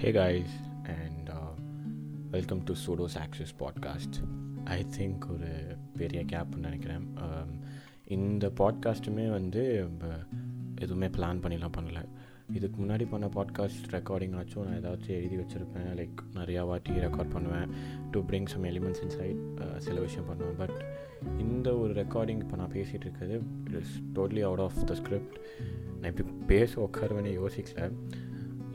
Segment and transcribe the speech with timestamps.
[0.00, 0.48] Hey guys,
[0.84, 3.14] and uh, to to Sodos
[3.58, 4.16] podcast
[4.64, 7.08] I think ஒரு பெரிய கேப்னு நினைக்கிறேன்.
[7.16, 7.50] Um,
[8.04, 9.88] இந்த பாட்காஸ்ட்டுமே வந்து
[10.80, 12.04] எதுவுமே பிளான் பண்ணிலாம் பண்ணல.
[12.52, 15.88] இதுக்கு முன்னாடி பண்ண பாட்காஸ்ட் ரெக்கார்டிங் ஆச்சும் நான் ஏதாச்சும் எழுதி வச்சுருப்பேன்.
[15.94, 17.70] லைக் நிறையா வாட்டி ரெக்கார்ட் பண்ணுவேன்
[18.10, 20.56] to bring some elements inside சில விஷயம் பண்ணுவேன்.
[20.56, 20.84] பட்
[21.38, 25.40] இந்த ஒரு ரெக்கார்டிங் இப்போ நான் பேசிகிட்டு இருக்கிறது it is totally out of the script
[26.00, 27.92] நான் இப்போ பேச உட்காருவேனே யோசிக்கல.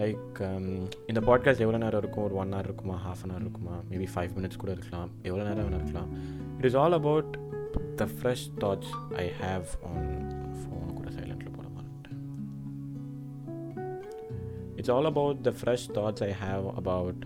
[0.02, 0.68] லைக் um,
[1.10, 2.26] இந்த பாட்காஸ்ட் எவ்வளோ நேரம் இருக்கும்?
[2.28, 2.96] ஒரு ஒன் ஹவர் இருக்குமா?
[3.06, 3.76] ஹாஃப் அன் ஹவர் இருக்குமா?
[3.90, 5.10] மேபி ஃபைவ் மினிட்ஸ் கூட இருக்கலாம்.
[5.30, 6.12] எவ்வளோ நேரம் வேணால் இருக்கலாம்.
[6.58, 7.32] It is all about
[8.00, 8.94] the fresh thoughts
[9.24, 10.10] I have on
[10.60, 12.22] phone கூட சைலண்டில் போட மாட்டேன்
[14.78, 17.24] it's all about the fresh thoughts I have about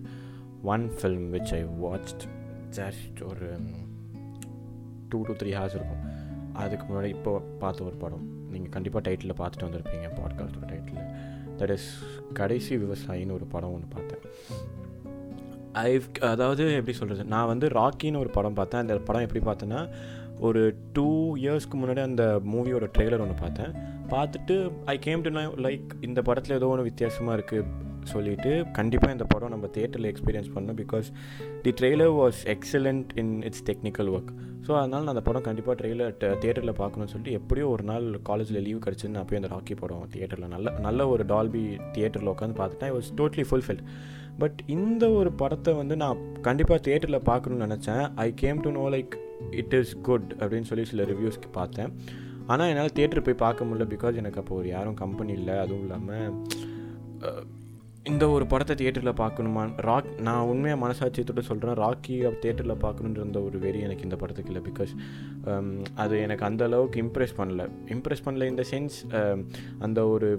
[0.76, 2.26] one film which I watched
[2.80, 3.50] just ஒரு
[5.10, 6.04] டூ டு த்ரீ ஹார்ஸ் இருக்கும்.
[6.64, 7.32] அதுக்கு முன்னாடி இப்போ
[7.64, 8.26] பார்த்த ஒரு படம்.
[8.54, 10.10] நீங்கள் கண்டிப்பாக டைட்டிலில் பார்த்துட்டு வந்திருப்பீங்க.
[10.20, 11.02] பாட்காஸ்டோட டைட்டில்
[11.60, 11.90] தட் இஸ்
[12.34, 14.24] கடைசி விவசாயின்னு ஒரு படம் ஒன்று பார்த்தேன்.
[15.74, 16.02] ஐ
[16.34, 18.82] அதாவது எப்படி சொல்கிறது நான் வந்து ராக்கின்னு ஒரு படம் பார்த்தேன்.
[18.82, 19.82] அந்த படம் எப்படி பார்த்தேன்னா
[20.40, 20.62] ஒரு
[20.94, 23.74] டூ இயர்ஸ்க்கு முன்னாடி அந்த மூவியோட ட்ரெய்லர் ஒன்று பார்த்தேன்.
[24.10, 25.30] பார்த்துட்டு ஐ கேம் டு
[25.68, 27.68] லைக் இந்த படத்தில் ஏதோ ஒன்று வித்தியாசமாக இருக்குது
[28.14, 31.08] சொல்லிட்டு கண்டிப்பாக இந்த படம் நம்ம தேட்டரில் எக்ஸ்பீரியன்ஸ் பண்ணோம் because
[31.66, 34.32] the trailer was excellent in its technical work
[34.66, 38.84] so அதனால் நான் அந்த படம் கண்டிப்பாக ட்ரெய்லர் தேட்டரில் பார்க்கணும்னு சொல்லிட்டு எப்படியோ ஒரு நாள் காலேஜில் லீவ்
[38.86, 39.14] கிடச்சிது.
[39.16, 41.64] நான் போய் அந்த ராக்கி படம் தியேட்டரில் நல்ல நல்ல ஒரு டால்பி
[41.96, 42.92] தியேட்டரில் உட்காந்து பார்த்துட்டேன்.
[42.92, 43.82] I was totally fulfil
[44.44, 48.04] but இந்த ஒரு படத்தை வந்து நான் கண்டிப்பாக தியேட்டரில் பார்க்கணும்னு நினச்சேன்.
[48.26, 49.14] I came to know like
[49.62, 51.92] it is good அப்படின்னு சொல்லி சில ரிவ்யூஸ்க்கு பார்த்தேன்.
[52.54, 55.56] ஆனால் என்னால் தியேட்டர் போய் பார்க்க முடியல பிகாஸ் எனக்கு அப்போ ஒரு யாரும் கம்பெனி இல்லை.
[55.64, 56.34] அதுவும் இல்லாமல்
[58.12, 59.62] இந்த ஒரு படத்தை தியேட்டரில் பார்க்கணுமா?
[59.88, 64.62] ராக் நான் உண்மையாக மனசாட்சியத்தோட சொல்கிறேன் ராக்கி தியேட்டரில் பார்க்கணுன்ற ஒரு வெறி எனக்கு இந்த படத்துக்கு இல்லை.
[64.68, 64.92] பிகாஸ்
[65.52, 65.70] um,
[66.04, 67.64] அது எனக்கு அந்த அளவுக்கு இம்ப்ரெஸ் பண்ணல.
[67.96, 69.42] இம்ப்ரெஸ் பண்ணல இந்த சென்ஸ் um,
[69.88, 70.30] அந்த ஒரு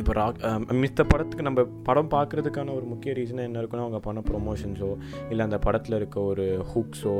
[0.00, 4.22] இப்போ ராக் um, மித்த படத்துக்கு நம்ம படம் பார்க்குறதுக்கான ஒரு முக்கிய ரீசன் என்ன இருக்குன்னா அவங்க பண்ண
[4.30, 4.92] ப்ரொமோஷன்ஸோ
[5.30, 7.16] இல்லை அந்த படத்தில் இருக்க ஒரு ஹுக்ஸோ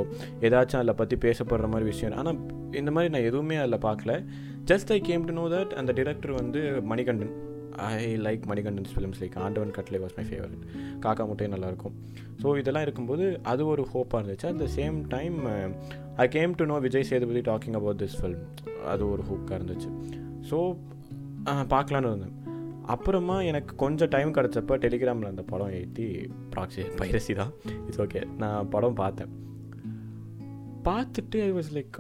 [0.47, 2.17] ஏதாச்சும் அதில் பற்றி பேசப்படுற மாதிரி விஷயம்.
[2.23, 2.41] ஆனால்
[2.83, 4.15] இந்த மாதிரி நான் எதுவுமே அதில் பார்க்கல.
[4.73, 6.63] Just I came to know that அந்த டிரெக்டர் வந்து
[6.93, 7.35] Manikandan.
[7.87, 10.65] I like Manikandan's films like Aandavan Kattalai was my favourite
[11.05, 11.95] காக்கா முட்டையும் நல்லாயிருக்கும்.
[12.43, 14.47] ஸோ இதெல்லாம் இருக்கும்போது அது ஒரு ஹோப்பாக இருந்துச்சு.
[14.51, 15.39] At the same time
[16.25, 18.45] I came to know Vijay Sethupathi talking about this film
[18.93, 19.91] அது ஒரு ஹூக்காக இருந்துச்சு.
[20.51, 20.59] ஸோ
[21.75, 22.35] பார்க்கலான்னு இருந்தேன்.
[22.95, 26.07] அப்புறமா எனக்கு கொஞ்சம் டைம் கிடச்சப்ப டெலிகிராமில் அந்த படம் ஏற்றி
[26.55, 27.53] ப்ராக்சி பைரசி தான்.
[27.87, 29.33] இட்ஸ் ஓகே நான் படம் பார்த்தேன்.
[30.89, 31.99] பார்த்துட்டு ஐ வாஸ் லைக்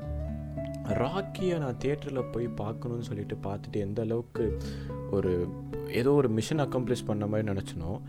[0.88, 4.56] ராக்கியை நான் தேட்டரில் போய் பார்க்கணுன்னு சொல்லிட்டு பார்த்துட்டு எந்த அளவுக்கு
[5.10, 5.48] ஒரு
[5.88, 8.00] ஏதோ ஒரு மிஷன் அக்கம்ப்ளிஷ் பண்ண மாதிரி நினச்சினோ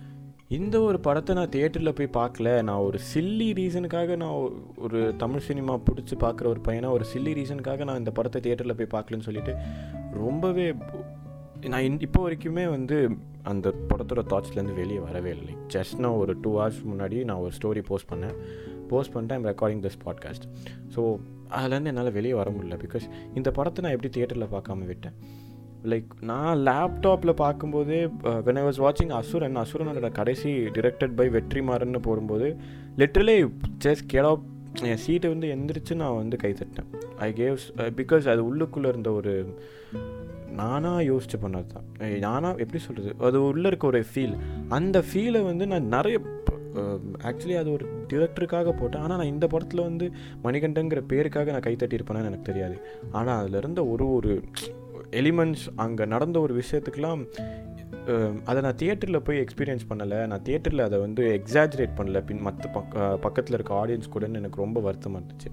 [0.47, 2.63] இந்த ஒரு படத்தை நான் தேட்டரில் போய் பார்க்கல.
[2.63, 7.83] நான் ஒரு சில்லி ரீசனுக்காக நான் ஒரு தமிழ் சினிமா பிடிச்சி பார்க்குற ஒரு பையனாக ஒரு சில்லி ரீசனுக்காக
[7.83, 9.55] நான் இந்த படத்தை தேட்டரில் போய் பார்க்கலன்னு சொல்லிட்டு
[10.11, 10.73] ரொம்பவே
[11.65, 13.09] நான் இன் இப்போ வரைக்குமே வந்து
[13.43, 15.55] அந்த படத்தோட தாட்ஸ்லேருந்து வெளியே வரவே இல்லை.
[15.67, 18.35] ஜஸ்ட் நான் ஒரு டூ ஹவர்ஸ் முன்னாடி நான் ஒரு ஸ்டோரி போஸ்ட் பண்ணேன்.
[18.87, 20.45] போஸ்ட் பண்ணிட்டு I'm recording this podcast
[20.95, 21.19] so
[21.57, 22.77] அதுலேருந்து என்னால் வெளியே வர முடியல.
[22.85, 23.05] பிகாஸ்
[23.35, 25.15] இந்த படத்தை நான் எப்படி தியேட்டரில் பார்க்காம விட்டேன்.
[25.91, 27.99] லைக் நான் லேப்டாப்பில் பார்க்கும்போதே
[28.47, 32.55] வென் ஐ வாஸ் வாட்சிங் அசுரன் அசுரனோட கடைசி டிரெக்டட் பை வெற்றிமாறன்னு போடும்போது
[32.97, 33.35] லிட்ரலே
[33.85, 34.31] ஜஸ்ட் கேடா
[34.83, 39.55] என் சீட்டை வந்து எந்திரிச்சு நான் வந்து கை தட்டேன் ஐ கேவ்ஸ் பிகாஸ் அது உள்ளுக்குள்ளே இருந்த ஒரு
[40.51, 41.85] நானாக யோசிச்சு பண்ணது தான்
[42.19, 44.35] நானாக எப்படி சொல்கிறது அது உள்ளே இருக்க ஒரு ஃபீல்
[44.69, 46.19] அந்த ஃபீலை வந்து நான் நிறைய
[46.77, 49.03] Um, ஆக்சுவலி அது ஒரு டிரெக்டருக்காக போட்டேன்.
[49.05, 50.05] ஆனால் நான் இந்த படத்தில் வந்து
[50.43, 52.75] மணிகண்டங்கிற பேருக்காக நான் கைத்தட்டியிருப்பேன்னு எனக்கு தெரியாது.
[53.19, 54.33] ஆனால் அதில் இருந்த ஒரு ஒரு
[55.21, 57.21] எலிமெண்ட்ஸ் அங்கே நடந்த ஒரு விஷயத்துக்கெலாம்
[58.11, 60.19] um, அதை நான் தியேட்டரில் போய் எக்ஸ்பீரியன்ஸ் பண்ணலை.
[60.33, 62.21] நான் தியேட்டரில் அதை வந்து எக்ஸாஜரேட் பண்ணல.
[62.29, 65.51] பின் மற்ற பக்க பக்கத்தில் இருக்க ஆடியன்ஸ் கூடன்னு எனக்கு ரொம்ப வருத்தமாக இருந்துச்சு.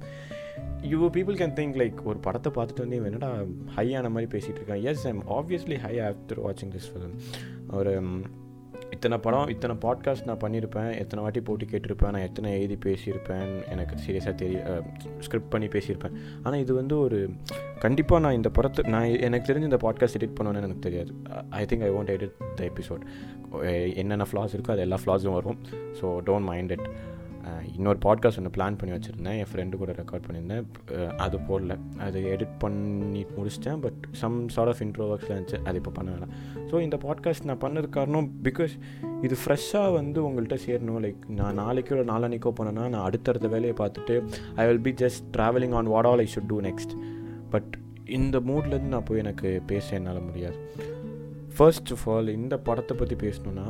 [0.93, 3.31] You people can think like ஒரு படத்தை பார்த்துட்டு வந்து இவன் என்னடா
[3.79, 4.83] ஹையான மாதிரி பேசிகிட்டு இருக்கான்.
[4.91, 7.17] Yes I'm obviously high after வாட்சிங் திஸ் ஃபிலிம்
[7.79, 8.19] ஒரு um,
[8.95, 13.95] இத்தனை படம் இத்தனை பாட்காஸ்ட் நான் பண்ணியிருப்பேன் எத்தனை வாட்டி போட்டி கேட்டிருப்பேன் நான் எத்தனை எழுதி பேசியிருப்பேன் எனக்கு
[14.05, 14.59] சீரியஸாக தெரிய
[15.25, 16.15] ஸ்கிரிப்ட் பண்ணி பேசியிருப்பேன்.
[16.43, 17.19] ஆனால் இது வந்து ஒரு
[17.79, 21.13] கண்டிப்பாக நான் இந்த படத்தை நான் எனக்கு தெரிஞ்சு இந்த பாட்காஸ்ட் எடிட் பண்ணுவேன்னு எனக்கு தெரியாது.
[21.61, 23.05] I think I want edit the episode
[24.03, 25.59] என்னென்ன ஃப்ளாஸ் இருக்கோ அது எல்லா ஃப்ளாஸும் வரும்.
[26.01, 26.89] ஸோ டோன்ட் மைண்ட் இட்
[27.75, 29.37] இன்னொரு பாட்காஸ்ட் ஒன்று பிளான் பண்ணி வச்சுருந்தேன்.
[29.41, 30.65] என் ஃப்ரெண்டு கூட ரெக்கார்ட் பண்ணியிருந்தேன்.
[31.25, 31.75] அது போடல.
[32.07, 33.81] அது எடிட் பண்ணி முடிச்சிட்டேன்.
[33.81, 35.61] But some sort of intro ஒர்க்ஸில் இருந்துச்சு.
[35.65, 36.33] அது இப்போ பண்ண வேணாம்.
[36.71, 38.75] ஸோ இந்த பாட்காஸ்ட் நான் பண்ணது காரணம் பிகாஸ்
[39.23, 41.01] இது ஃப்ரெஷ்ஷாக வந்து உங்கள்கிட்ட சேரணும்.
[41.07, 44.17] லைக் நான் நாளைக்கோ நாளானிக்கோ போனேன்னா நான் அடுத்தடுத்த வேலையை பார்த்துட்டு
[44.55, 46.95] I will be just travelling on what all I should do next
[47.51, 47.73] but
[48.19, 50.59] இந்த மூட்லேருந்து நான் போய் எனக்கு பேச என்னால் முடியாது.
[51.57, 53.67] ஃபர்ஸ்ட் ஆஃப் ஆல் இந்த படத்தை பற்றி பேசணுன்னா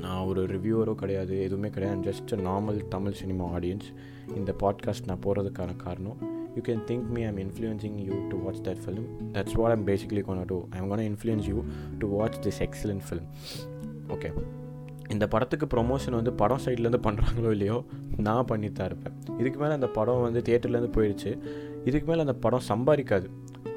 [0.00, 2.10] நான் ஒரு ரிவ்யூவரோ கிடையாது எதுவுமே கிடையாது.
[2.10, 3.88] Just normal Tamil cinema audience
[4.36, 6.18] இந்த பாட்காஸ்ட் நான் போகிறதுக்கான காரணம்
[6.54, 10.22] you can think me I'm influencing you to watch that film that's what I'm basically
[10.22, 11.58] gonna do I'm gonna influence you
[11.98, 13.28] to watch this excellent film
[14.08, 14.30] okay
[15.08, 17.84] இந்த படத்துக்கு promotion வந்து படம் சைட்லேருந்து பண்ணுறாங்களோ இல்லையோ
[18.16, 19.38] நான் பண்ணித்தான் இருப்பேன்.
[19.38, 21.30] இதுக்கு மேலே அந்த படம் வந்து தேட்டர்லேருந்து போயிடுச்சு
[21.84, 23.26] இதுக்கு மேலே அந்த படம் சம்பாதிக்காது.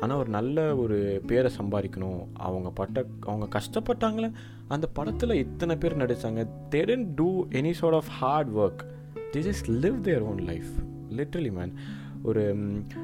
[0.02, 0.98] ஆனால் ஒரு நல்ல ஒரு
[1.28, 2.22] பேரை சம்பாதிக்கணும்.
[2.34, 4.30] அவங்க பட்ட அவங்க கஷ்டப்பட்டாங்களே
[4.74, 8.86] அந்த படத்தில் இத்தனை பேர் நடித்தாங்க they don't do any sort of hard work
[9.32, 10.70] they just live their own life
[11.10, 11.74] literally man
[12.24, 12.44] ஒரு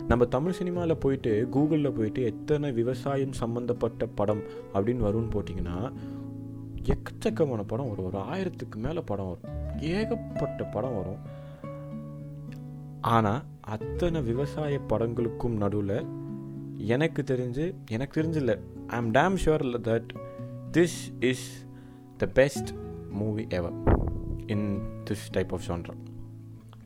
[0.08, 4.44] நம்ம தமிழ் சினிமாவில் போயிட்டு கூகுளில் போயிட்டு எத்தனை விவசாயம் சம்மந்தப்பட்ட படம்
[4.74, 5.92] அப்படின்னு வரும்னு போட்டிங்கன்னா
[6.84, 8.06] எக்கச்சக்கமான படம் வரும்.
[8.06, 9.82] ஒரு ஆயிரத்துக்கு மேலே படம் வரும்.
[9.82, 11.22] ஏகப்பட்ட படம் வரும்.
[13.02, 16.06] ஆனால் அத்தனை விவசாய படங்களுக்கும் நடுவில்
[16.78, 18.54] எனக்கு தெரிஞ்சு எனக்கு தெரிஞ்சில்ல
[18.88, 20.10] I am damn sure that
[20.78, 21.66] this is
[22.18, 22.70] the best
[23.10, 23.74] movie ever
[24.46, 24.68] in
[25.10, 25.94] this type of genre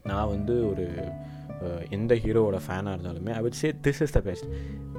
[0.03, 0.85] நான் வந்து ஒரு
[1.89, 4.45] எந்த ஹீரோவோட ஃபேனாக இருந்தாலுமே I would say this is the best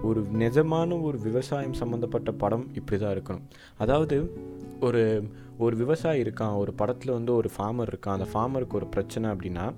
[0.03, 3.43] ஒரு நிஜமான ஒரு விவசாயம் சம்மந்தப்பட்ட படம் இப்படி தான் இருக்கணும்.
[3.79, 4.35] அதாவது
[4.81, 5.29] ஒரு
[5.59, 9.75] ஒரு விவசாயி இருக்கான் ஒரு படத்தில் வந்து ஒரு ஃபார்மர் இருக்கான் அந்த ஃபார்மருக்கு ஒரு பிரச்சனை அப்படின்னா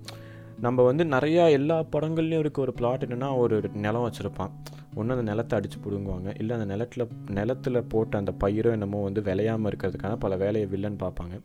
[0.61, 4.50] நம்ம வந்து நிறையா எல்லா படங்கள்லையும் இருக்க ஒரு பிளாட் என்னென்னா ஒரு நிலம் வச்சுருப்பான்.
[4.98, 6.28] ஒன்று அந்த நிலத்தை அடித்து பிடுங்குவாங்க.
[6.38, 7.08] இல்லை அந்த நிலத்தில்
[7.38, 11.37] நிலத்தில் போட்ட அந்த பயிரோ என்னமோ வந்து விளையாமல் இருக்கிறதுக்கான பல வேலையை வில்லன் பார்ப்பாங்க.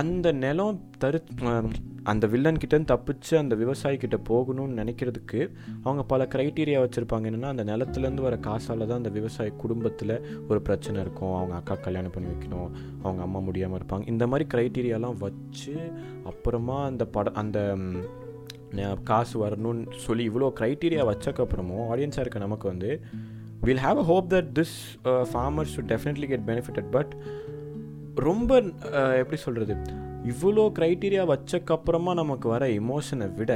[0.00, 1.18] அந்த நிலம் தரு
[2.10, 5.40] அந்த வில்லன் கிட்டேருந்து தப்பிச்சு அந்த விவசாயிக்கிட்ட போகணும்னு நினைக்கிறதுக்கு
[5.82, 7.24] அவங்க பல க்ரைட்டீரியா வச்சுருப்பாங்க.
[7.30, 10.14] என்னென்னா அந்த நிலத்துலேருந்து வர காசால் தான் அந்த விவசாய குடும்பத்தில்
[10.48, 11.34] ஒரு பிரச்சனை இருக்கும்.
[11.34, 12.70] அவங்க அக்கா கல்யாணம் பண்ணி வைக்கணும்.
[13.02, 14.06] அவங்க அம்மா முடியாமல் இருப்பாங்க.
[14.14, 15.74] இந்த மாதிரி க்ரைட்டீரியாலாம் வச்சு
[16.32, 17.58] அப்புறமா அந்த பட அந்த
[19.10, 22.90] காசு வரணும்னு சொல்லி இவ்வளோ க்ரைட்டீரியா வச்சக்கப்புறமும் ஆடியன்ஸாக இருக்க நமக்கு வந்து
[23.60, 24.76] will have a hope that this
[25.32, 27.12] farmers to definitely get benefited but
[28.28, 28.52] ரொம்ப
[28.90, 29.74] uh, எப்படி சொல்கிறது
[30.30, 33.52] இவ்வளோ க்ரைட்டீரியா வச்சக்கப்புறமா நமக்கு வர எமோஷனை விட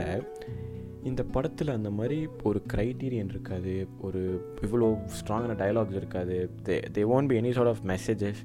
[1.08, 3.74] இந்த படத்தில் அந்த மாதிரி ஒரு க்ரைட்டீரியன் இருக்காது.
[4.06, 4.20] ஒரு
[4.66, 6.36] இவ்வளோ ஸ்ட்ராங்கான டயலாக்ஸ் இருக்காது.
[6.66, 8.40] They they won't be any sort of messages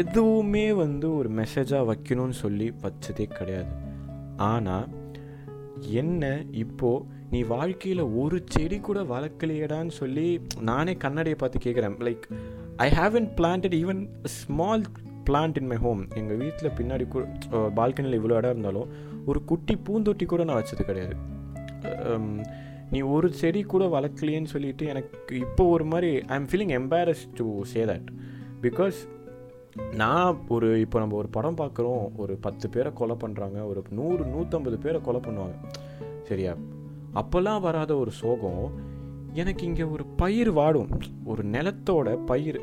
[0.00, 3.72] எதுவுமே வந்து ஒரு மெசேஜாக வைக்கணும்னு சொல்லி வச்சதே கிடையாது.
[4.50, 4.86] ஆனால்
[5.80, 12.22] என்ன இப்போது நீ வாழ்க்கையில் ஒரு செடி கூட வளர்க்கலையடான்னு சொல்லி நானே கண்ணாடியை பார்த்து கேட்குறேன் like
[12.76, 14.82] I haven't planted even small
[15.30, 18.88] plant in my home எங்கள் வீட்டில் பின்னாடி கூட பால்கனியில் இவ்வளோ இடம் இருந்தாலும்
[19.26, 21.16] ஒரு குட்டி பூந்தொட்டி கூட நான் வச்சது கிடையாது.
[22.90, 27.64] நீ ஒரு செடி கூட வளர்க்கலையேன்னு சொல்லிட்டு எனக்கு இப்போ ஒரு மாதிரி I am feeling embarrass to
[27.64, 28.06] say that
[28.62, 28.94] because
[29.94, 34.78] நான் ஒரு இப்போ நம்ம ஒரு படம் பார்க்குறோம் ஒரு பத்து பேரை கொலை பண்ணுறாங்க ஒரு நூறு நூற்றம்பது
[34.80, 35.56] பேரை கொலை பண்ணுவாங்க.
[36.22, 36.54] சரியா?
[37.14, 38.94] அப்போல்லாம் வராத ஒரு சோகம்
[39.32, 40.88] எனக்கு இங்கே ஒரு பயிர் வாடும்.
[41.24, 42.60] ஒரு நிலத்தோட பயிர்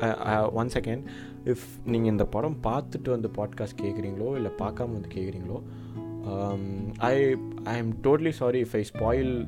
[0.52, 1.02] ஒன் செகண்ட்
[1.44, 5.62] இஃப் நீங்கள் இந்த படம் பார்த்துட்டு வந்து பாட்காஸ்ட் கேட்குறீங்களோ இல்லை பார்க்காம வந்து கேட்குறீங்களோ
[6.98, 9.46] I I am totally sorry if I spoil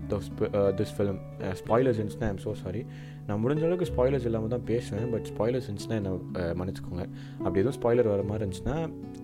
[0.76, 2.86] this film spoilers I I'm so sorry
[3.26, 6.10] நான் முடிஞ்ச அளவுக்கு ஸ்பாய்லர்ஸ் இல்லாமல் தான் பேசுவேன் பட் ஸ்பாய்லர்ஸ் இருந்துச்சுன்னா என்ன
[6.58, 7.04] மன்னிச்சுக்கோங்க.
[7.44, 8.76] அப்படி எதுவும் ஸ்பாய்லர் வர மாதிரி இருந்துச்சுன்னா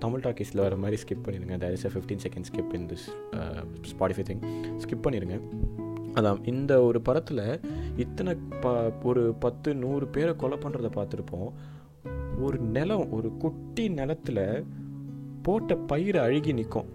[0.05, 1.57] தமிழ் டாக்கீஸில் வர மாதிரி ஸ்கிப் பண்ணிடுங்க.
[1.65, 3.07] There is a fifteen second skip in this
[3.93, 4.43] Spotify thing
[4.85, 5.39] skip பண்ணிடுங்க.
[6.19, 7.45] அதான் இந்த ஒரு படத்தில்
[8.05, 8.33] இத்தனை
[8.65, 8.73] ப
[9.11, 11.51] ஒரு பத்து நூறு பேரை கொலை பண்ணுறத பார்த்துருப்போம்.
[12.47, 14.45] ஒரு நிலம் ஒரு குட்டி நிலத்தில்
[15.47, 16.91] போட்ட பயிர் அழுகி நிற்கும்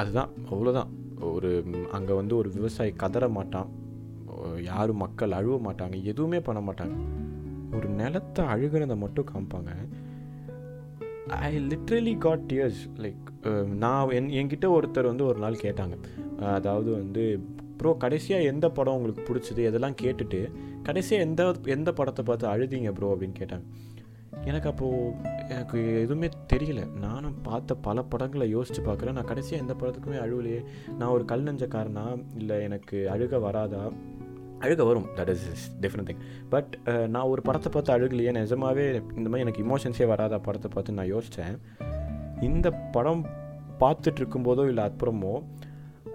[0.00, 0.90] அதுதான் அவ்வளோதான்
[1.32, 1.50] ஒரு
[1.96, 3.68] அங்கே வந்து ஒரு விவசாயி கதற மாட்டான்.
[4.70, 6.96] யாரும் மக்கள் அழுவ மாட்டாங்க எதுவுமே பண்ண மாட்டாங்க.
[7.76, 9.72] ஒரு நிலத்தை அழுகிறத மட்டும் காமிப்பாங்க.
[11.46, 13.24] I literally got tears like
[13.82, 15.96] நான் என் என்கிட்ட ஒருத்தர் வந்து ஒரு நாள் கேட்டாங்க.
[16.58, 17.24] அதாவது வந்து
[17.80, 19.62] ப்ரோ கடைசியாக எந்த படம் உங்களுக்கு பிடிச்சது?
[19.70, 20.40] இதெல்லாம் கேட்டுட்டு
[20.82, 21.42] கடைசியாக எந்த
[21.76, 23.66] எந்த படத்தை பார்த்து அழுதீங்க ப்ரோ அப்படின்னு கேட்டாங்க.
[24.44, 25.12] எனக்கு அப்போது
[25.54, 26.82] எனக்கு எதுவுமே தெரியல.
[27.06, 29.16] நானும் பார்த்த பல படங்களை யோசித்து பார்க்குறேன்.
[29.18, 30.60] நான் கடைசியாக எந்த படத்துக்குமே அழுவலையே.
[30.98, 32.06] நான் ஒரு கல் நெஞ்சக்காரனா?
[32.40, 33.82] இல்லை எனக்கு அழுக வராதா?
[34.64, 35.08] அழுக வரும்.
[35.18, 36.22] That is is different thing
[36.54, 36.72] but
[37.14, 38.32] நான் ஒரு படத்தை பார்த்து அழுகலையே.
[38.40, 38.86] நிஜமாவே
[39.18, 41.56] இந்த மாதிரி எனக்கு இமோஷன்ஸே வராத படத்தை பார்த்து நான் யோசித்தேன்
[42.48, 43.22] இந்த படம்
[43.82, 45.34] பார்த்துட்டு இருக்கும்போதோ இல்லை அப்புறமோ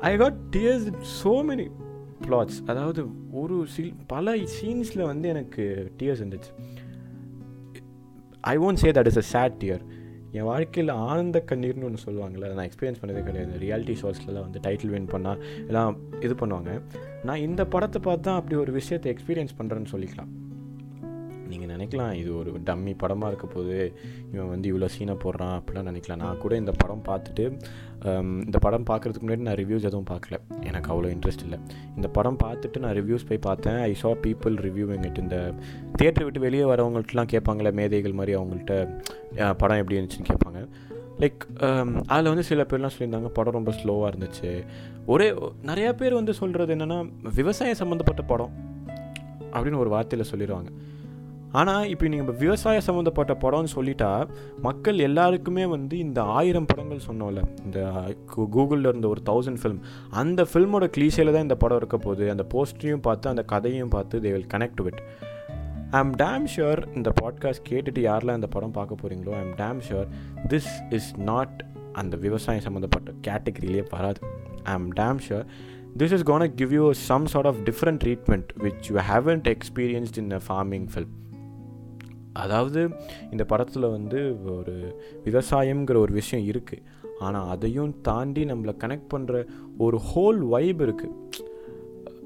[0.09, 0.87] I got tears
[1.19, 1.67] so many
[2.25, 3.01] plots அதாவது
[3.41, 5.63] ஒரு சீன் பல சீன்ஸில் வந்து எனக்கு
[5.99, 6.51] டியர்ஸ் இருந்துச்சு.
[8.53, 9.83] I won't say that is a sad tear
[10.37, 13.59] என் வாழ்க்கையில் ஆனந்த கண்ணீர்னு ஒன்று சொல்லுவாங்கள்ல அதை நான் எக்ஸ்பீரியன்ஸ் பண்ணதே கிடையாது.
[13.65, 16.81] ரியாலிட்டி ஷோஸ்லலாம் வந்து டைட்டில் வின் பண்ணால் எல்லாம் இது பண்ணுவாங்க.
[17.23, 20.31] நான் இந்த படத்தை பார்த்து தான் அப்படி ஒரு விஷயத்தை எக்ஸ்பீரியன்ஸ் பண்ணுறேன்னு சொல்லிக்கலாம்.
[21.53, 23.75] நீங்கள் நினைக்கலாம் இது ஒரு டம்மி படமாக இருக்க போது
[24.33, 26.21] இவன் வந்து இவ்வளோ சீனை போடுறான் அப்படிலாம் நினைக்கலாம்.
[26.25, 27.45] நான் கூட இந்த படம் பார்த்துட்டு
[28.45, 30.37] இந்த படம் பார்க்குறதுக்கு முன்னாடி நான் ரிவ்யூஸ் எதுவும் பார்க்கல.
[30.69, 31.59] எனக்கு அவ்வளோ இன்ட்ரெஸ்ட் இல்லை.
[31.97, 33.79] இந்த படம் பார்த்துட்டு நான் ரிவ்யூஸ் போய் பார்த்தேன்.
[33.89, 35.37] ஐ சா பீப்புள் ரிவ்யூ எங்கிட்ட இந்த
[35.99, 38.73] தேட்டர் விட்டு வெளியே வரவங்கள்ட்டலாம் கேட்பாங்களே மேதைகள் மாதிரி அவங்கள்ட்ட
[39.61, 40.61] படம் எப்படி இருந்துச்சுன்னு கேட்பாங்க.
[41.21, 41.41] லைக்
[42.13, 44.51] அதில் வந்து சில பேர்லாம் சொல்லியிருந்தாங்க படம் ரொம்ப ஸ்லோவாக இருந்துச்சு.
[45.13, 45.27] ஒரே
[45.69, 46.97] நிறையா பேர் வந்து சொல்கிறது என்னென்னா
[47.39, 48.53] விவசாயம் சம்மந்தப்பட்ட படம்
[49.53, 50.71] அப்படின்னு ஒரு வார்த்தையில் சொல்லிடுவாங்க
[51.53, 54.27] ஆனால் இப்போ நீங்கள் விவசாய சம்மந்தப்பட்ட படம்னு சொல்லிட்டா
[54.61, 57.79] மக்கள் எல்லாருக்குமே வந்து இந்த ஆயிரம் படங்கள் சொன்னோம்ல இந்த
[58.35, 59.79] கூகுளில் இருந்த ஒரு தௌசண்ட் ஃபிலிம்
[60.09, 62.29] அந்த ஃபில்மோட க்ளீஷையில் தான் இந்த படம் இருக்க போகுது.
[62.29, 65.01] அந்த போஸ்டரையும் பார்த்து அந்த கதையும் பார்த்து they will connect with
[65.91, 69.81] I am damn sure இந்த பாட்காஸ்ட் கேட்டுட்டு யாரெல்லாம் இந்த படம் பார்க்க போகிறீங்களோ I am damn
[69.89, 70.07] sure
[70.47, 74.19] this is not அந்த விவசாயம் சம்மந்தப்பட்ட கேட்டகரியிலே வராது.
[74.63, 75.45] I am damn sure
[75.97, 80.31] this is gonna give you some sort of different treatment which you haven't experienced in
[80.31, 81.13] a farming film
[82.33, 82.89] அதாவது
[83.31, 84.75] இந்த படத்தில் வந்து ஒரு
[85.23, 86.83] விவசாயம்ங்கிற ஒரு விஷயம் இருக்குது
[87.19, 89.45] ஆனால் அதையும் தாண்டி நம்மளை கனெக்ட் பண்ணுற
[89.77, 91.51] ஒரு ஹோல் வைப் இருக்குது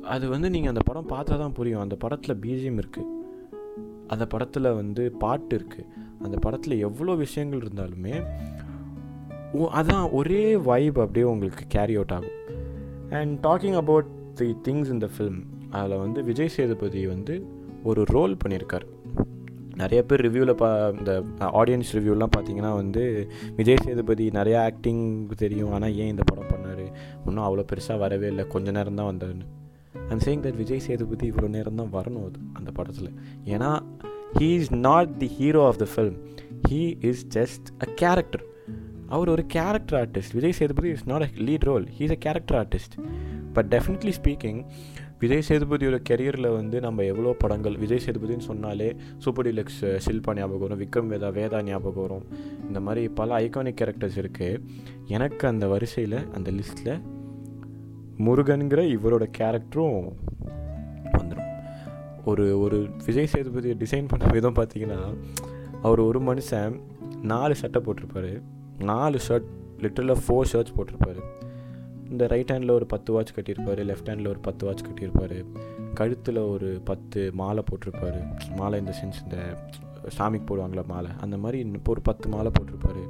[0.02, 1.82] அது வந்து நீங்கள் அந்த படம் பார்த்தா தான் புரியும்.
[1.82, 3.14] அந்த படத்தில் பிஜிஎம் இருக்குது
[4.08, 5.88] அந்த படத்தில் வந்து பாட்டு இருக்குது
[6.24, 8.16] அந்த படத்தில் எவ்வளோ விஷயங்கள் இருந்தாலுமே
[9.80, 12.38] அதான் ஒரே வைப் அப்படியே உங்களுக்கு கேரி அவுட் ஆகும்.
[13.10, 17.36] And talking about the things in the film அதில் வந்து விஜய் சேதுபதி வந்து
[17.84, 18.86] ஒரு ரோல் பண்ணியிருக்கார்
[19.82, 20.70] நிறைய பேர் ரிவ்யூவில் பா
[21.00, 21.12] இந்த
[21.60, 23.04] ஆடியன்ஸ் ரிவ்யூலாம் பார்த்தீங்கன்னா வந்து
[23.60, 25.04] விஜய் சேதுபதி நிறையா ஆக்டிங்
[25.44, 25.72] தெரியும்.
[25.78, 26.84] ஆனால் ஏன் இந்த படம் பண்ணார்?
[27.28, 28.46] இன்னும் அவ்வளோ பெருசாக வரவே இல்லை.
[28.56, 29.48] கொஞ்ச நேரம் தான் வந்தார்னு
[30.14, 33.12] I'm saying that Vijay Sethupathi இவ்வளோ நேரம் தான் வரணும் அது அந்த படத்தில்.
[33.56, 33.72] ஏன்னா
[34.38, 36.18] he is not the hero of the film
[36.70, 36.82] he
[37.12, 38.46] is just a character
[39.16, 42.58] அவர் ஒரு character artist Vijay Sethupathi is not a lead role he is a character
[42.62, 42.96] artist
[43.56, 44.60] but definitely speaking
[45.20, 50.82] Vijay சேதுபதியோட கெரியரில் வந்து நம்ம எவ்வளோ படங்கள் விஜய் சேதுபதினு சொன்னாலே super deluxe Shilpa ஞாபகம் வரும்
[50.82, 52.26] விக்ரம் வேதா வேதா ஞாபகம் வரும்.
[52.68, 54.62] இந்த மாதிரி பல ஐகானிக் கேரக்டர்ஸ் இருக்குது
[55.08, 57.02] எனக்கு அந்த வரிசையில் அந்த லிஸ்ட்டில்
[58.26, 60.00] முருகனுங்கிற இவரோட கேரக்டரும்
[61.18, 61.50] வந்துடும்
[62.26, 65.02] ஒரு ஒரு விஜய் சேதுபதியை டிசைன் பண்ண விதம் பார்த்தீங்கன்னா
[65.82, 66.80] அவர் ஒரு மனுஷன்
[67.22, 68.42] நாலு சட்டை போட்டிருப்பாரு.
[68.78, 69.48] நாலு ஷர்ட்
[69.78, 71.22] லிட்டரில் ஃபோர் ஷர்ட்ஸ் போட்டிருப்பாரு.
[72.12, 75.38] இந்த ரைட் ஹேண்டில் ஒரு பத்து வாட்ச் கட்டியிருப்பார் லெஃப்ட் ஹேண்டில் ஒரு பத்து வாட்ச் கட்டியிருப்பார்.
[75.94, 78.20] கழுத்தில் ஒரு பத்து மாலை போட்டிருப்பார்.
[78.56, 79.38] மாலை இந்த சென்ஸ் இந்த
[80.18, 83.04] சாமிக்கு போடுவாங்களா மாலை அந்த மாதிரி இப்போ ஒரு பத்து மாலை போட்டிருப்பார்.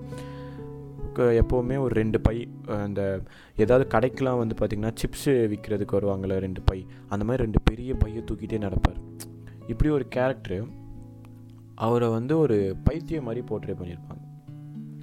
[1.42, 2.36] எப்போவுமே ஒரு ரெண்டு பை
[2.86, 3.01] அந்த
[3.63, 6.77] ஏதாவது கடைக்கெலாம் வந்து பார்த்திங்கன்னா சிப்ஸு விற்கிறதுக்கு வருவாங்களே ரெண்டு பை
[7.13, 9.00] அந்த மாதிரி ரெண்டு பெரிய பையை தூக்கிட்டே நடப்பார்.
[9.68, 10.60] இப்படி ஒரு கேரக்டரு
[11.86, 14.24] அவரை வந்து ஒரு பைத்தியம் மாதிரி போர்ட்ரே பண்ணியிருப்பாங்க.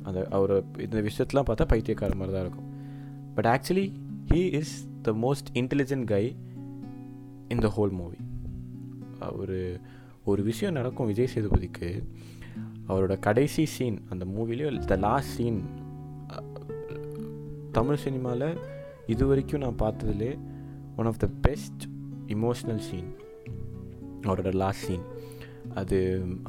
[0.02, 2.70] அந்த அவரை இந்த விஷயத்தெலாம் பார்த்தா பைத்தியக்கார மாதிரி தான் இருக்கும்.
[3.34, 3.86] But actually
[4.28, 6.24] he is the most intelligent guy
[7.48, 8.20] in the whole movie
[9.20, 9.56] அவர்
[10.24, 11.88] ஒரு விஷயம் நடக்கும் விஜய் சேதுபதிக்கு
[12.88, 15.60] அவரோட கடைசி சீன் அந்த மூவிலேயே த லாஸ்ட் சீன்
[17.72, 18.48] தமிழ் சினிமாவில்
[19.06, 20.30] இது வரைக்கும் நான் பார்த்ததுலே
[20.96, 21.82] one of the best
[22.26, 23.10] emotional scene
[24.22, 25.04] அவரோட லாஸ்ட் சீன்
[25.80, 25.98] அது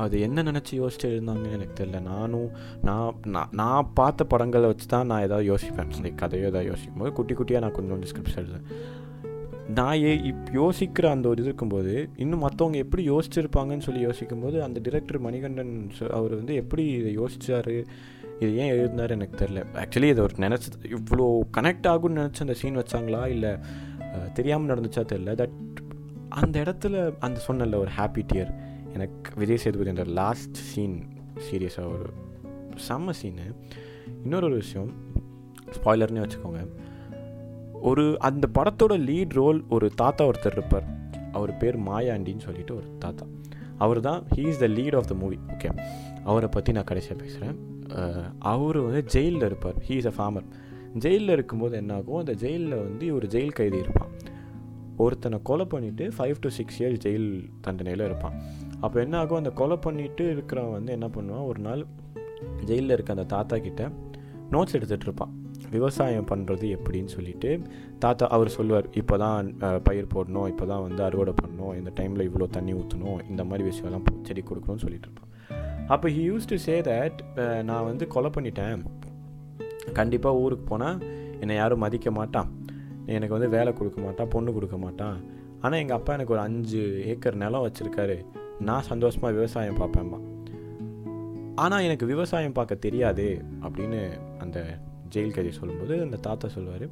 [0.04, 2.02] அது என்ன நினச்சி யோசிச்சு இருந்தாங்கன்னு எனக்கு தெரியல.
[2.12, 2.50] நானும்
[2.82, 5.92] நான் நான் நான் பார்த்த படங்களை வச்சு தான் நான் ஏதாவது யோசிப்பேன்.
[6.04, 8.68] லைக் கதையோ ஏதாவது யோசிக்கும் போது குட்டி குட்டியாக நான் கொஞ்சம் டிஸ்கிரிப்ஷன் எழுதுவேன்.
[9.78, 14.82] நான் ஏ இப் யோசிக்கிற அந்த ஒரு இது இருக்கும்போது இன்னும் மற்றவங்க எப்படி யோசிச்சிருப்பாங்கன்னு சொல்லி யோசிக்கும்போது அந்த
[14.88, 15.74] டிரெக்டர் மணிகண்டன்
[16.20, 17.72] அவர் வந்து எப்படி இதை யோசிச்சார்?
[18.40, 21.26] இது ஏன் எழுதினார் எனக்கு தெரில ஆக்சுவலி இதை ஒரு நினச்சி இவ்வளோ
[21.58, 23.22] கனெக்ட் ஆகும்னு நினச்சி அந்த சீன் வச்சாங்களா?
[23.28, 23.54] இல்லை
[24.34, 25.58] தெரியாமல் நடந்துச்சா தெரில தட்
[26.42, 28.52] அந்த இடத்துல அந்த சொன்னல ஒரு ஹாப்பி டியர்
[28.96, 30.98] எனக்கு விஜய் சேதுபதி என்ற லாஸ்ட் சீன்
[31.46, 32.08] சீரியஸாக ஒரு
[32.88, 33.48] செம்ம சீனு
[34.24, 34.92] இன்னொரு ஒரு விஷயம்
[35.78, 36.62] ஸ்பாய்லர்னே வச்சுக்கோங்க.
[37.90, 40.86] ஒரு அந்த படத்தோட லீட் ரோல் ஒரு தாத்தா ஒருத்தர் இருப்பார்.
[41.38, 43.26] அவர் பேர் மாயாண்டின்னு சொல்லிட்டு ஒரு தாத்தா.
[43.86, 45.70] அவர் தான் he is the lead of the movie okay
[46.30, 47.58] அவரை பற்றி நான் கடைசியாக பேசுகிறேன்
[48.54, 49.78] அவர் வந்து ஜெயிலில் இருப்பார்.
[49.88, 50.48] ஹீ இஸ் அ ஃபார்மர்
[51.06, 54.14] ஜெயிலில் இருக்கும்போது என்னாகும் அந்த ஜெயிலில் வந்து ஒரு ஜெயில் கைதி இருப்பான்.
[55.04, 57.30] ஒருத்தனை கொலை பண்ணிவிட்டு five to six years jail
[57.66, 58.36] தண்டனையில் இருப்பான்.
[58.84, 59.40] அப்போ என்ன ஆகும்?
[59.42, 61.48] அந்த கொலை பண்ணிட்டு இருக்கிறவன் வந்து என்ன பண்ணுவான்?
[61.52, 61.82] ஒரு நாள்
[62.70, 63.84] ஜெயிலில் இருக்க அந்த தாத்தா கிட்ட
[64.54, 65.34] நோட்ஸ் எடுத்துகிட்டு இருப்பான்.
[65.76, 67.50] விவசாயம் பண்ணுறது எப்படின்னு சொல்லிட்டு
[68.04, 69.48] தாத்தா அவர் சொல்லுவார் இப்போ தான்
[69.88, 74.06] பயிர் போடணும் இப்போ தான் வந்து அறுவடை பண்ணணும் இந்த டைமில் இவ்வளோ தண்ணி ஊற்றணும் இந்த மாதிரி விஷயம்லாம்
[74.28, 75.32] செடி கொடுக்கணும்னு சொல்லிட்டு இருப்பான்.
[75.94, 77.18] அப்போ he use to say that
[77.70, 78.84] நான் வந்து கொலை பண்ணிட்டேன்.
[80.00, 81.02] கண்டிப்பாக ஊருக்கு போனால்
[81.42, 82.50] என்னை யாரும் மதிக்க மாட்டான்.
[83.16, 85.18] எனக்கு வந்து வேலை கொடுக்க மாட்டான் பொண்ணு கொடுக்க மாட்டான்.
[85.64, 88.18] ஆனால் எங்கள் அப்பா எனக்கு ஒரு அஞ்சு ஏக்கர் நிலம் வச்சுருக்காரு.
[88.60, 90.20] நான் சந்தோஷமாக விவசாயம் பார்ப்பேன்மா
[91.56, 94.78] ஆனால் எனக்கு விவசாயம் பார்க்க தெரியாது அப்படின்னு அந்த
[95.16, 96.90] ஜெயில் கைதி சொல்லும்போது அந்த தாத்தா சொல்லுவார்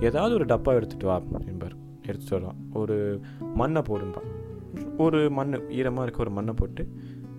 [0.00, 1.74] ஏதாவது ஒரு டப்பா எடுத்துகிட்டு வா என்பார்.
[2.06, 3.20] எடுத்துகிட்டு வருவான் ஒரு
[3.54, 4.22] மண்ணை போடும்பா.
[4.98, 6.92] ஒரு மண் ஈரமாக இருக்க ஒரு மண்ணை போட்டு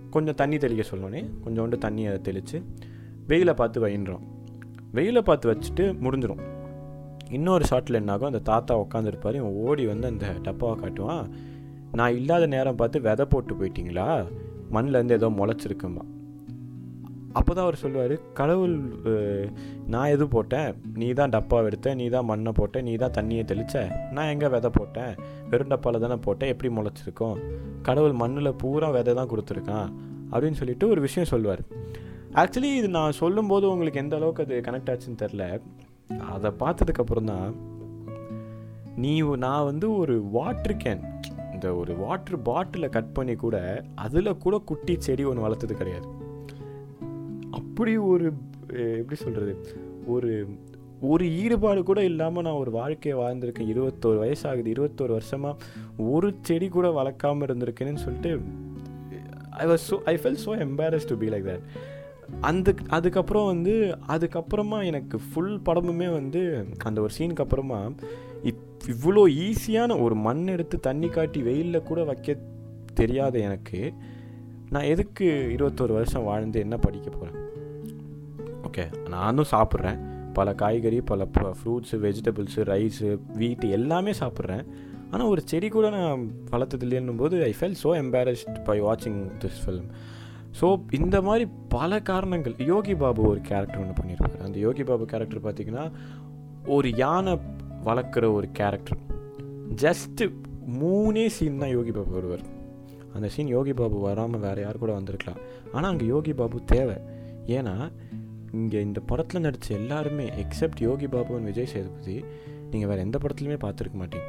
[0.09, 2.63] கொஞ்சம் தண்ணி தெளிக்க சொல்லோன்னே கொஞ்சோண்டு தண்ணி அதை தெளித்து
[3.27, 4.21] வெயிலை பார்த்து வைன்றோம்
[4.93, 6.41] வெயிலை பார்த்து வச்சுட்டு முடிஞ்சிடும்
[7.29, 11.29] இன்னொரு ஷாட்டில் என்னாகும் அந்த தாத்தா உட்காந்துருப்பார் இவன் ஓடி வந்து அந்த டப்பாவை காட்டுவான்.
[11.98, 14.08] நான் இல்லாத நேரம் பார்த்து விதை போட்டு போயிட்டீங்களா?
[14.75, 16.03] மண்ணிலேருந்து ஏதோ முளைச்சிருக்குமா?
[17.39, 18.75] அப்போ தான் அவர் சொல்லுவார் கடவுள்
[19.93, 20.69] நான் எது போட்டேன்?
[21.01, 23.75] நீ தான் டப்பா எடுத்த நீ தான் மண்ணை போட்ட நீ தான் தண்ணியை தெளிச்ச.
[24.15, 25.13] நான் எங்கே விதை போட்டேன்?
[25.51, 26.51] வெறும் டப்பாவில் தானே போட்டேன்?
[26.53, 27.38] எப்படி முளைச்சிருக்கோம்?
[27.88, 29.89] கடவுள் மண்ணில் பூரா விதை தான் கொடுத்துருக்கான்.
[30.31, 31.63] அப்படின்னு சொல்லிட்டு ஒரு விஷயம் சொல்லுவார்.
[32.41, 35.46] ஆக்சுவலி இது நான் சொல்லும்போது உங்களுக்கு எந்த அளவுக்கு அது கனெக்ட் ஆச்சுன்னு தெரில
[36.34, 37.50] அதை பார்த்ததுக்கப்புறம் தான்
[39.03, 39.13] நீ
[39.46, 41.03] நான் வந்து ஒரு வாட்டர் கேன்
[41.59, 43.57] இந்த ஒரு வாட்டர் பாட்டிலை கட் பண்ணி கூட
[43.95, 46.07] அதில் கூட குட்டி செடி ஒன்று வளர்த்தது கிடையாது.
[47.51, 48.25] அப்படி ஒரு
[48.99, 49.53] எப்படி சொல்கிறது
[50.07, 50.29] ஒரு
[51.01, 53.71] ஒரு ஈடுபாடு கூட இல்லாமல் நான் ஒரு வாழ்க்கையை வாழ்ந்திருக்கேன்.
[53.73, 55.57] இருபத்தோரு வயசாகுது இருபத்தோரு வருஷமாக
[56.13, 58.31] ஒரு செடி கூட வளர்க்காமல் இருந்திருக்கேன்னு சொல்லிட்டு
[59.59, 61.65] I was so I fell so embarrass to be like that
[62.41, 63.75] அந்த அதுக்கப்புறம் வந்து
[64.07, 66.41] அதுக்கப்புறமா எனக்கு ஃபுல் படமுமே வந்து
[66.83, 67.79] அந்த ஒரு சீனுக்கு அப்புறமா
[68.43, 72.38] இப் இவ்வளோ ஈஸியான ஒரு மண் எடுத்து தண்ணி காட்டி வெயிலில் கூட வைக்க
[72.93, 73.93] தெரியாத எனக்கு
[74.69, 75.25] நான் எதுக்கு
[75.58, 77.38] இருபத்தோரு வருஷம் வாழ்ந்து என்ன படிக்க போகிறேன்
[78.67, 80.00] ஓகே நானும் சாப்பிட்றேன்.
[80.34, 84.65] பல காய்கறி பல ஃப்ரூட்ஸு வெஜிடபிள்ஸு ரைஸு வீட்டு எல்லாமே சாப்பிட்றேன்.
[85.12, 89.62] ஆனால் ஒரு செடி கூட நான் வளர்த்தது இல்லைன்னும் போது I fell so embarrassed by வாட்சிங் திஸ்
[89.65, 89.89] ஃபிலிம்
[90.62, 94.43] ஸோ இந்த மாதிரி பல காரணங்கள் யோகி பாபு ஒரு கேரக்டர் ஒன்று பண்ணியிருப்பார்.
[94.46, 95.91] அந்த யோகி பாபு கேரக்டர் பார்த்தீங்கன்னா
[96.65, 97.38] ஒரு யானை
[97.88, 99.01] வளர்க்குற ஒரு கேரக்டர்
[99.83, 100.24] ஜஸ்ட்டு
[100.81, 102.43] மூணே சீன் தான் யோகி பாபு வருவார்.
[103.15, 105.39] அந்த சீன் யோகி பாபு வராமல் வேறு யார் கூட வந்திருக்கலாம்.
[105.75, 106.98] ஆனால் அங்கே யோகி பாபு தேவை.
[107.57, 107.75] ஏன்னா
[108.59, 112.15] இங்கே இந்த படத்தில் நடித்த எல்லாருமே எக்ஸப்ட் யோகி பாபு விஜய் சேதுபதி
[112.71, 114.27] நீங்கள் வேறு எந்த படத்துலையுமே பார்த்துருக்க மாட்டீங்க.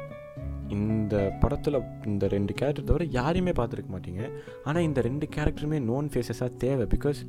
[0.75, 1.77] இந்த படத்தில்
[2.11, 4.23] இந்த ரெண்டு கேரக்டர் தவிர யாரையுமே பார்த்துருக்க மாட்டீங்க.
[4.67, 6.85] ஆனால் இந்த ரெண்டு கேரக்டருமே நோன் ஃபேஸஸாக தேவை.
[6.95, 7.19] பிகாஸ்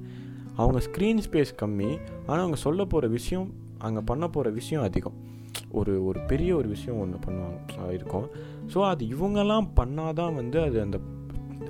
[0.61, 1.91] அவங்க ஸ்க்ரீன் ஸ்பேஸ் கம்மி.
[2.27, 3.49] ஆனால் அவங்க சொல்ல போகிற விஷயம்
[3.79, 5.17] அங்கே பண்ண போகிற விஷயம் அதிகம்.
[5.73, 7.93] ஒரு ஒரு பெரிய ஒரு விஷயம் ஒன்று பண்ணுவாங்க.
[7.93, 8.29] இருக்கும்.
[8.75, 10.99] ஸோ அது இவங்கெல்லாம் பண்ணாதான் வந்து அது அந்த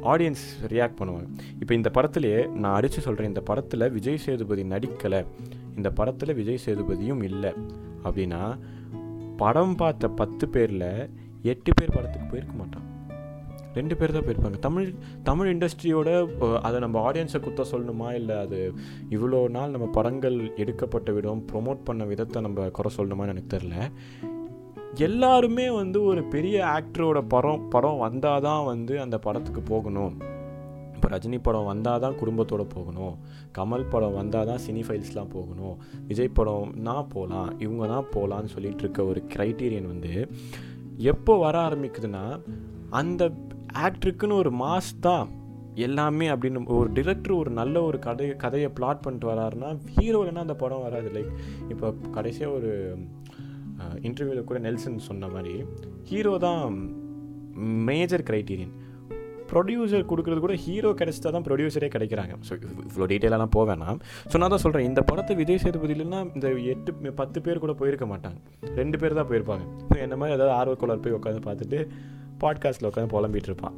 [0.02, 1.28] ஆடியன்ஸ் ரியாக்ட் பண்ணுவாங்க.
[1.60, 5.24] இப்போ இந்த படத்துலேயே நான் அடித்து சொல்கிறேன் இந்த படத்தில் விஜய் சேதுபதி நடிக்கலை
[5.76, 7.52] இந்த படத்தில் விஜய் சேதுபதியும் இல்லை.
[8.04, 8.58] அப்படின்னா
[9.36, 11.10] படம் பார்த்த பத்து பேரில்
[11.42, 12.88] எட்டு பேர் படத்துக்கு போயிருக்க மாட்டான்
[13.78, 14.58] ரெண்டு பேர் தான் போயிருப்பாங்க.
[14.66, 14.88] தமிழ்
[15.28, 16.10] தமிழ் இண்டஸ்ட்ரியோட
[16.66, 18.08] அதை நம்ம ஆடியன்ஸை குத்த சொல்லணுமா?
[18.20, 18.60] இல்லை அது
[19.16, 23.76] இவ்வளோ நாள் நம்ம படங்கள் எடுக்கப்பட்ட விதம் ப்ரொமோட் பண்ண விதத்தை நம்ம குறை சொல்லணுமான்னு எனக்கு தெரில
[25.06, 30.14] எல்லாருமே வந்து ஒரு பெரிய ஆக்டரோட படம் படம் வந்தால் தான் வந்து அந்த படத்துக்கு போகணும்.
[30.94, 33.14] இப்போ ரஜினி படம் வந்தால் தான் குடும்பத்தோடு போகணும்.
[33.58, 35.78] கமல் படம் வந்தால் தான் சினி ஃபைல்ஸ்லாம் போகணும்.
[36.10, 40.12] விஜய் படம்னா போகலாம் இவங்க தான் போகலான்னு சொல்லிகிட்டு இருக்க ஒரு க்ரைட்டீரியன் வந்து
[41.12, 42.24] எப்போ வர ஆரம்பிக்குதுன்னா
[43.00, 43.22] அந்த
[43.86, 45.26] ஆக்டருக்குன்னு ஒரு மாஸ் தான்.
[45.86, 50.56] எல்லாமே அப்படின்னு ஒரு டிரெக்டர் ஒரு நல்ல ஒரு கதையை கதையை பிளாட் பண்ணிட்டு வராருன்னா ஹீரோ இல்லைன்னா அந்த
[50.62, 51.08] படம் வராது.
[51.16, 51.32] லைக்
[51.74, 52.70] இப்போ கடைசியாக ஒரு
[54.08, 55.54] இன்டர்வியூவில் கூட நெல்சன் சொன்ன மாதிரி
[56.10, 56.62] ஹீரோ தான்
[57.90, 58.74] மேஜர் க்ரைட்டீரியன்
[59.50, 62.34] ப்ரொடியூசர் கொடுக்குறது கூட ஹீரோ கிடைச்சிட்டா தான் ப்ரொடியூசரே கிடைக்கிறாங்க.
[62.48, 62.52] ஸோ
[62.92, 63.74] இவ்வளோ டீட்டெயிலெலாம் போக
[64.30, 68.06] ஸோ நான் தான் சொல்கிறேன் இந்த படத்தை விஜய் சேதுபதி இல்லைன்னா இந்த எட்டு பத்து பேர் கூட போயிருக்க
[68.12, 68.38] மாட்டாங்க.
[68.80, 69.64] ரெண்டு பேர் தான் போயிருப்பாங்க.
[70.06, 71.80] என்ன மாதிரி ஏதாவது ஆர்வக்குள்ளார் போய் உட்காந்து பார்த்துட்டு
[72.44, 73.76] பாட்காஸ்ட்டில் உட்காந்து புலம்பிகிட்டு இருப்பான்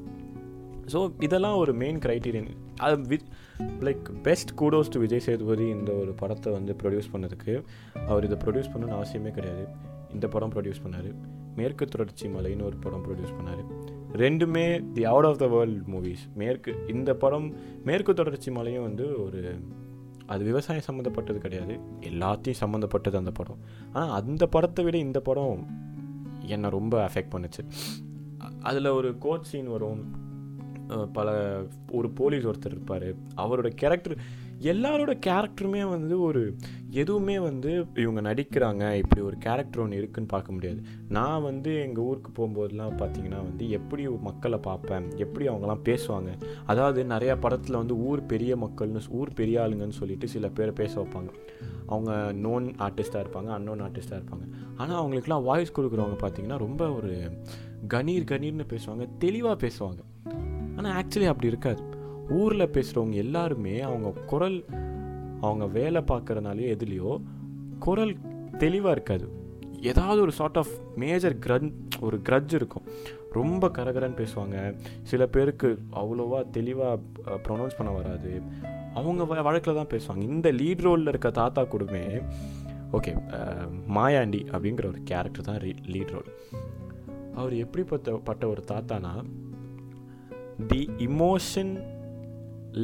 [0.92, 3.28] ஸோ இதெல்லாம் ஒரு மெயின் க்ரைட்டீரியன் அது with
[3.80, 7.52] like best kudos to Vijay Sethupathi இந்த ஒரு படத்தை வந்து ப்ரொடியூஸ் பண்ணதுக்கு.
[8.06, 9.64] அவர் இதை ப்ரொடியூஸ் பண்ணணும்னு அவசியமே கிடையாது.
[10.12, 11.08] இந்த படம் ப்ரொடியூஸ் பண்ணார்.
[11.56, 13.62] மேற்கு தொடர்ச்சி மலைன்னு ஒரு படம் ப்ரொடியூஸ் பண்ணார்.
[14.12, 17.48] ரெண்டுமே the out of the world movies மேற்கு இந்த படம்
[17.84, 19.42] மேற்கு தொடர்ச்சி மலையும் வந்து ஒரு
[20.26, 21.74] அது விவசாயம் சம்மந்தப்பட்டது கிடையாது.
[22.00, 23.60] எல்லாத்தையும் சம்மந்தப்பட்டது அந்த படம்.
[23.92, 25.64] ஆனால் அந்த படத்தை விட இந்த படம்
[26.46, 27.62] என்னை ரொம்ப அஃபெக்ட் பண்ணுச்சு.
[28.60, 30.22] அதில் ஒரு கோச் சீன் வரும்.
[31.12, 31.56] பல
[31.92, 33.04] ஒரு போலீஸ் ஒருத்தர் இருப்பார்.
[33.36, 34.18] அவரோட கேரக்டர்
[34.72, 36.56] எல்லாரோட கேரக்டருமே வந்து ஒரு
[36.90, 40.82] எதுவுமே வந்து இவங்க நடிக்கிறாங்க இப்படி ஒரு கேரக்டர் ஒன்று இருக்குன்னு பார்க்க முடியாது.
[41.08, 46.32] நான் வந்து எங்கள் ஊருக்கு போகும்போதெல்லாம் பார்த்தீங்கன்னா வந்து எப்படி மக்களை பார்ப்பேன் எப்படி அவங்கலாம் பேசுவாங்க.
[46.64, 51.32] அதாவது நிறையா படத்தில் வந்து ஊர் பெரிய மக்கள்னு ஊர் பெரிய ஆளுங்கன்னு சொல்லிட்டு சில பேர் பேச வைப்பாங்க.
[51.86, 54.46] அவங்க நோன் ஆர்டிஸ்ட்டாக இருப்பாங்க அன்னோன் ஆர்டிஸ்ட்டாக இருப்பாங்க.
[54.76, 57.40] ஆனால் அவங்களுக்குலாம் வாய்ஸ் கொடுக்குறவங்க பார்த்தீங்கன்னா ரொம்ப ஒரு
[57.88, 60.00] கணீர் கணீர்னு பேசுவாங்க தெளிவாக பேசுவாங்க.
[60.76, 61.93] ஆனால் ஆக்சுவலி அப்படி இருக்காது.
[62.28, 64.64] ஊரில் பேசுகிறவங்க எல்லாருமே அவங்க குரல்
[65.40, 67.22] அவங்க வேலை பார்க்குறனாலையோ எதுலேயோ
[67.78, 68.16] குரல்
[68.58, 69.28] தெளிவாக இருக்காது.
[69.80, 72.82] ஏதாவது ஒரு சார்ட் ஆஃப் மேஜர் கிரன் ஒரு கிரட்ஜ் இருக்கும்.
[73.32, 74.76] ரொம்ப கரகரன்னு பேசுவாங்க.
[75.02, 78.42] சில பேருக்கு அவ்வளோவா தெளிவாக ப்ரொனவுன்ஸ் பண்ண வராது.
[78.94, 80.22] அவங்க வ வழக்கில் தான் பேசுவாங்க.
[80.22, 82.22] இந்த லீட் ரோலில் இருக்க தாத்தா கூடமே
[82.92, 83.16] ஓகே
[83.94, 86.24] மாயாண்டி அப்படிங்கிற ஒரு கேரக்டர் தான் லீட் ரோல்
[87.34, 89.24] அவர் எப்படிப்பட்ட பட்ட ஒரு தாத்தானா
[90.66, 90.90] the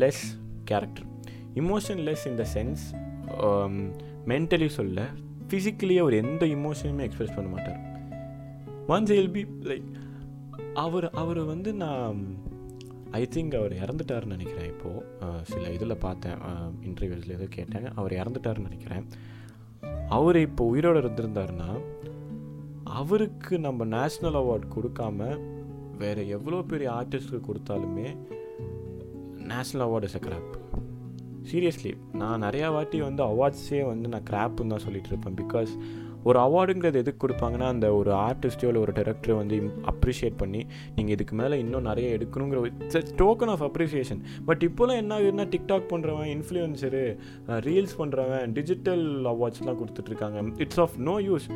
[0.00, 0.24] emotionless
[0.64, 1.06] character
[2.08, 2.82] emotionless in the sense
[4.26, 5.06] mentally சொல்ல
[5.48, 7.80] ஃபிசிக்கலியே அவர் எந்த இமோஷனுமே எக்ஸ்பிரஸ் பண்ண மாட்டார்.
[8.88, 9.88] ஒன்ஸ் இல் பி லைக்
[10.74, 12.18] அவர் அவர் வந்து நான்
[13.10, 16.38] ஐ திங்க் அவர் இறந்துட்டாருன்னு நினைக்கிறேன் இப்போது சில இதில் பார்த்தேன்
[16.88, 19.06] இன்டர்வியூஸில் ஏதோ கேட்டாங்க அவர் இறந்துட்டாருன்னு நினைக்கிறேன்.
[20.08, 21.70] அவர் இப்போ உயிரோடு இருந்திருந்தாருன்னா
[22.84, 25.38] அவருக்கு நம்ம நேஷ்னல் அவார்ட் கொடுக்காம
[25.98, 28.08] வேறு எவ்வளோ பெரிய ஆர்டிஸ்ட்டுக்கு கொடுத்தாலுமே
[29.50, 30.50] national award is a crap
[31.50, 35.36] seriously நான் நிறையா வாட்டி வந்து அவார்ட்ஸே வந்து நான் கிராப்புன்னு தான் சொல்லிட்டு இருப்பேன்.
[35.40, 35.72] பிகாஸ்
[36.24, 40.60] ஒரு அவார்டுங்கிறது எதுக்கு கொடுப்பாங்கன்னா அந்த ஒரு ஆர்டிஸ்ட்டோ இல்லை ஒரு டேரக்டரை வந்து அப்ரிஷியேட் பண்ணி
[40.94, 45.90] நீங்கள் இதுக்கு மேலே இன்னும் நிறைய எடுக்கணுங்கிற it's token of appreciation but இப்போலாம் என்ன ஆகுதுன்னா டிக்டாக்
[45.92, 47.04] பண்ணுறவன் இன்ஃப்ளூயன்சரு
[47.68, 51.48] ரீல்ஸ் uh, பண்ணுறவன் டிஜிட்டல் அவார்ட்ஸ்லாம் கொடுத்துட்ருக்காங்க இட்ஸ் ஆஃப் நோ யூஸ்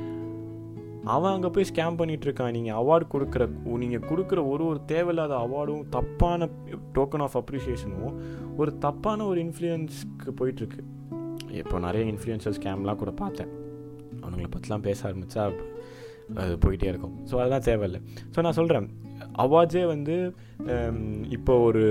[1.13, 3.45] அவன் அங்கே போய் ஸ்கேம் பண்ணிகிட்ருக்கான் நீங்கள் அவார்டு கொடுக்குற
[3.83, 6.49] நீங்கள் கொடுக்குற ஒரு ஒரு தேவையில்லாத அவார்டும் தப்பான
[6.97, 8.17] டோக்கன் ஆஃப் அப்ரிஷியேஷனும்
[8.57, 10.83] ஒரு தப்பான ஒரு இன்ஃப்ளூயன்ஸ்க்கு போயிட்டுருக்கு.
[11.63, 13.53] இப்போ நிறைய இன்ஃப்ளூயன்சர் ஸ்கேம்லாம் கூட பார்த்தேன்.
[14.23, 15.45] அவனுங்களை பற்றிலாம் பேச ஆரம்பித்தா
[16.43, 17.15] அது போயிட்டே இருக்கும்.
[17.31, 18.01] ஸோ அதெல்லாம் தேவையில்லை.
[18.35, 18.87] ஸோ நான் சொல்கிறேன்
[19.45, 20.17] அவார்ட்ஸே வந்து
[21.37, 21.83] இப்போ ஒரு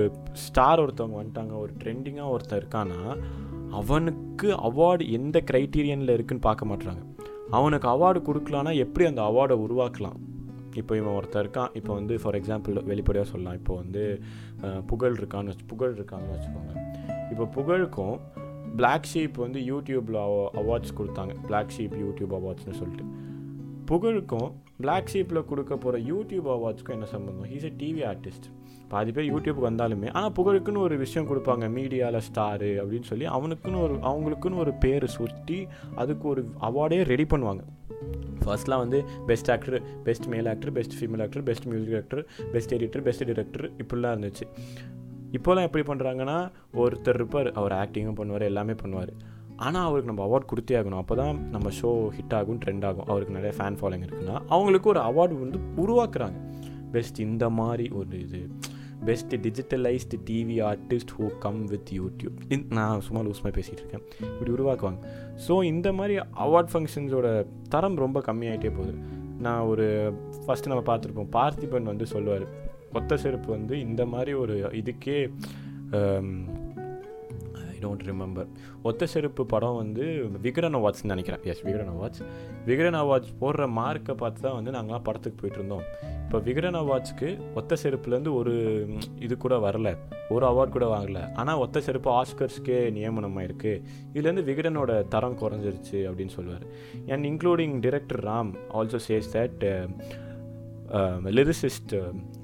[0.45, 2.99] ஸ்டார் ஒருத்தவங்க வந்துட்டாங்க ஒரு ட்ரெண்டிங்காக ஒருத்தர் இருக்கான்னா
[3.81, 7.03] அவனுக்கு அவார்டு எந்த க்ரைட்டீரியனில் இருக்குன்னு பார்க்க மாட்டுறாங்க
[7.57, 10.19] அவனுக்கு அவார்டு கொடுக்கலான்னா எப்படி அந்த அவார்டை உருவாக்கலாம்?
[10.81, 11.71] இப்போ இவன் ஒருத்தர் இருக்கான்.
[11.79, 13.57] இப்போ வந்து ஃபார் எக்ஸாம்பிள் வெளிப்படையாக சொல்லலாம்.
[13.59, 14.03] இப்போ வந்து
[14.91, 16.73] புகழ் இருக்கான்னு வச்சு புகழ் இருக்காங்கன்னு வச்சுக்கோங்க.
[17.31, 18.15] இப்போ புகழுக்கும்
[18.79, 20.19] பிளாக் ஷீப் வந்து யூடியூப்பில்
[20.61, 21.33] அவார்ட்ஸ் கொடுத்தாங்க.
[21.49, 23.05] பிளாக் ஷீப் யூடியூப் அவார்ட்ஸ்னு சொல்லிட்டு.
[23.91, 24.49] புகழுக்கும்
[24.83, 28.47] பிளாக் ஷீப்பில் கொடுக்க போகிற யூடியூப் அவார்ட்ஸ்க்கும் என்ன சம்மந்தம் ஹீஸ் எ டிவி ஆர்டிஸ்ட்
[28.93, 31.65] பாதி பேர் யூடியூப் வந்தாலுமே ஆனால் புகழுக்குன்னு ஒரு விஷயம் கொடுப்பாங்க.
[31.77, 35.59] மீடியாவில் ஸ்டாரு அப்படின்னு சொல்லி அவனுக்குன்னு ஒரு அவங்களுக்குன்னு ஒரு பேர் சுற்றி
[36.03, 37.63] அதுக்கு ஒரு அவார்டே ரெடி பண்ணுவாங்க.
[38.45, 39.77] ஃபர்ஸ்ட்லாம் வந்து best actor
[40.07, 42.23] best male actor best female actor best music actor
[42.55, 44.47] best editor best director இப்படிலாம் இருந்துச்சு.
[45.37, 46.35] இப்போலாம் எப்படி பண்ணுறாங்கன்னா
[46.81, 49.13] ஒருத்தர் இருப்பார் அவர் ஆக்டிங்கும் பண்ணுவார் எல்லாமே பண்ணுவார்.
[49.65, 51.01] ஆனால் அவருக்கு நம்ம அவார்ட் கொடுத்தே ஆகணும்.
[51.03, 53.07] அப்போ தான் நம்ம ஷோ ஹிட் ஆகும் ட்ரெண்ட் ஆகும்.
[53.11, 56.39] அவருக்கு நிறைய ஃபேன் ஃபாலோயிங் இருக்குன்னா அவங்களுக்கு ஒரு அவார்டு வந்து உருவாக்குறாங்க.
[56.95, 58.41] பெஸ்ட் இந்த மாதிரி ஒரு இது.
[59.05, 62.37] Best digitalised TV artist who come with YouTube
[62.69, 64.05] நான் சும்மா லூஸ்மாக பேசிகிட்டு இருக்கேன்.
[64.33, 64.99] இப்படி உருவாக்குவாங்க.
[65.47, 67.29] ஸோ இந்த மாதிரி அவார்ட் ஃபங்க்ஷன்ஸோட
[67.69, 68.93] தரம் ரொம்ப கம்மியாகிட்டே போகுது.
[69.45, 69.87] நான் ஒரு
[70.43, 71.31] ஃபஸ்ட்டு நம்ம பார்த்துருப்போம்.
[71.39, 72.45] பார்த்திபன் வந்து சொல்லுவார்
[72.93, 75.17] கொத்த செருப்பு வந்து இந்த மாதிரி ஒரு இதுக்கே
[77.83, 78.49] டோன்ட் ரிமெம்பர்
[78.89, 80.05] ஒத்த செருப்பு படம் வந்து
[80.45, 81.43] விகரன் அவார்ட்ஸ்னு நினைக்கிறேன்.
[81.51, 82.23] Yes Vikatan awards.
[82.69, 85.85] Vikatan awards போடுற மார்க்கை பார்த்து தான் வந்து நாங்களாம் படத்துக்கு போயிட்டு இருந்தோம்.
[86.25, 88.53] இப்போ விகரன் அவார்ட்ஸ்க்கு ஒத்த செருப்புலேருந்து ஒரு
[89.25, 89.89] இது கூட வரல.
[90.35, 91.19] ஒரு அவார்ட் கூட வாங்கல.
[91.41, 93.81] ஆனால் ஒத்த செருப்பு ஆஸ்கர்ஸ்க்கே நியமனமாக இருக்குது
[94.15, 96.65] இதுலேருந்து விகடனோட தரம் குறைஞ்சிருச்சு அப்படின்னு சொல்லுவார்.
[97.13, 99.63] And including director Ram also says that
[101.37, 101.93] lyricist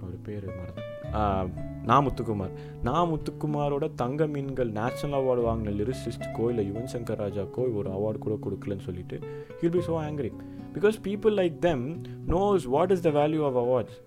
[0.05, 0.83] ஒரு பேர் மறந்து
[1.19, 1.43] uh,
[1.89, 7.89] நா முத்துக்குமார் நா முத்துக்குமாரோட தங்க மீன்கள் நேஷனல் அவார்டு வாங்கின லிரிசிஸ்ட்கோ இல்லை யுவன் சங்கர் ராஜாக்கோ ஒரு
[7.89, 9.19] அவார்டு கூட கொடுக்கலன்னு சொல்லிட்டு
[9.61, 10.31] he'll be so angry
[10.73, 11.85] because people like them
[12.27, 13.97] knows what is the value of awards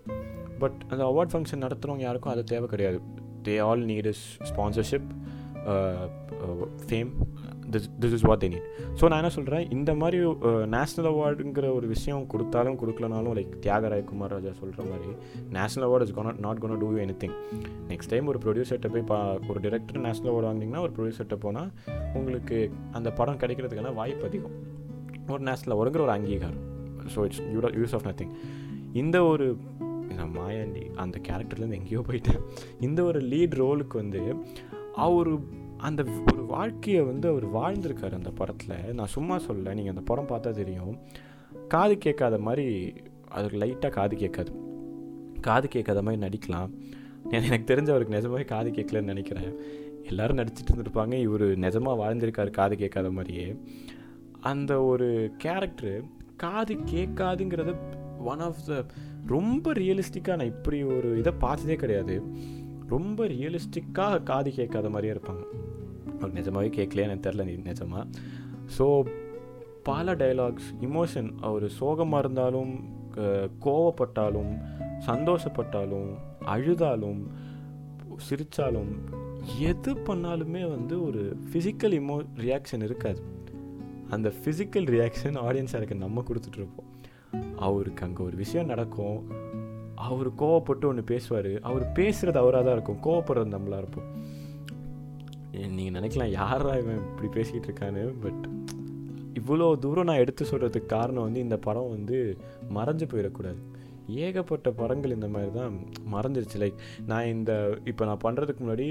[0.59, 2.99] but அந்த அவார்ட் ஃபங்க்ஷன் நடத்துகிறவங்க யாருக்கும் அது தேவை கிடையாது.
[3.43, 5.09] They all need is sponsorship
[6.87, 7.11] fame
[7.75, 8.67] this this is what they need
[8.99, 10.17] so நான் என்ன சொல்கிறேன் இந்த மாதிரி
[10.75, 15.13] நேஷ்னல் அவார்டுங்கிற ஒரு விஷயம் கொடுத்தாலும் கொடுக்கலனாலும் லைக் தியாகராய குமார் ராஜா சொல்கிற மாதிரி
[15.57, 16.89] national award is gonna not gonna do
[17.23, 17.35] anything
[17.91, 19.19] next time ஒரு ப்ரொடியூசர்கிட்ட போய் பா
[19.51, 21.71] ஒரு டேரக்டர் நேஷ்னல் அவார்டு வாங்கினீங்கன்னா ஒரு ப்ரொடியூசர்கிட்ட போனால்
[22.19, 22.59] உங்களுக்கு
[22.99, 24.55] அந்த படம் கிடைக்கிறதுக்கான வாய்ப்பு அதிகம்.
[25.33, 26.61] ஒரு நேஷ்னல் அவார்டுங்கிற ஒரு அங்கீகாரம்.
[27.15, 28.33] So it's you use of nothing
[29.01, 29.45] இந்த ஒரு
[30.17, 32.41] நான் மாயாண்டி அந்த கேரக்டர்லேருந்து எங்கேயோ போயிட்டேன்.
[32.87, 34.21] இந்த ஒரு லீட் ரோலுக்கு வந்து
[35.05, 35.29] அவர்
[35.87, 38.93] அந்த ஒரு வாழ்க்கையை வந்து அவர் வாழ்ந்திருக்கார் அந்த படத்தில்.
[38.93, 40.93] நான் சும்மா சொல்ல நீங்கள் அந்த படம் பார்த்தா தெரியும்.
[41.67, 42.93] காது கேட்காத மாதிரி
[43.29, 44.51] அதுக்கு லைட்டாக காது கேட்காது.
[45.41, 46.71] காது கேட்காத மாதிரி நடிக்கலாம்.
[47.29, 49.51] எனக்கு தெரிஞ்ச அவருக்கு நிஜமாவே காது கேட்கலன்னு நினைக்கிறேன்.
[50.03, 51.13] எல்லோரும் நடிச்சிட்டு இருந்திருப்பாங்க.
[51.13, 53.47] இவர் நிஜமாக வாழ்ந்திருக்காரு காது கேட்காத மாதிரியே
[54.39, 55.09] அந்த ஒரு
[55.43, 55.93] கேரக்டரு
[56.35, 57.73] காது கேட்காதுங்கிறத
[58.31, 58.85] ஒன் ஆஃப் த
[59.27, 62.15] ரொம்ப ரியலிஸ்டிக்காக நான் இப்படி ஒரு இதை பார்த்ததே கிடையாது.
[62.87, 65.43] ரொம்ப ரியலிஸ்டிக்காக காது கேட்காத மாதிரியே இருப்பாங்க.
[66.23, 68.05] அவர் நிஜமாகவே கேட்கலையே எனக்கு தெரில நிஜமாக
[68.77, 68.87] ஸோ
[69.89, 72.73] பல டைலாக்ஸ் இமோஷன் அவர் சோகமாக இருந்தாலும்
[73.65, 74.53] கோவப்பட்டாலும்
[75.07, 76.11] சந்தோஷப்பட்டாலும்
[76.53, 77.23] அழுதாலும்
[78.27, 78.91] சிரித்தாலும்
[79.69, 83.21] எது பண்ணாலுமே வந்து ஒரு ஃபிசிக்கல் இமோ ரியாக்ஷன் இருக்காது.
[84.15, 86.89] அந்த ஃபிசிக்கல் ரியாக்ஷன் ஆடியன்ஸாக இருக்க நம்ம கொடுத்துட்ருப்போம்
[87.67, 89.17] அவருக்கு அங்கே ஒரு விஷயம் நடக்கும்.
[90.07, 91.51] அவர் கோவப்பட்டு ஒன்று பேசுவார்.
[91.69, 93.01] அவர் பேசுகிறது அவராக தான் இருக்கும்.
[93.07, 94.09] கோவப்படுறது நம்மளாக இருப்போம்.
[95.53, 98.43] நீங்கள் நினைக்கலாம் யாரா இவன் இப்படி பேசிக்கிட்டு இருக்கான்னு பட்
[99.39, 102.17] இவ்வளோ தூரம் நான் எடுத்து சொல்கிறதுக்கு காரணம் வந்து இந்த படம் வந்து
[102.77, 103.59] மறைஞ்சு போயிடக்கூடாது.
[104.25, 105.75] ஏகப்பட்ட படங்கள் இந்த மாதிரி தான்
[106.13, 106.57] மறைஞ்சிருச்சு.
[106.63, 106.79] லைக்
[107.11, 107.51] நான் இந்த
[107.91, 108.87] இப்போ நான் பண்ணுறதுக்கு முன்னாடி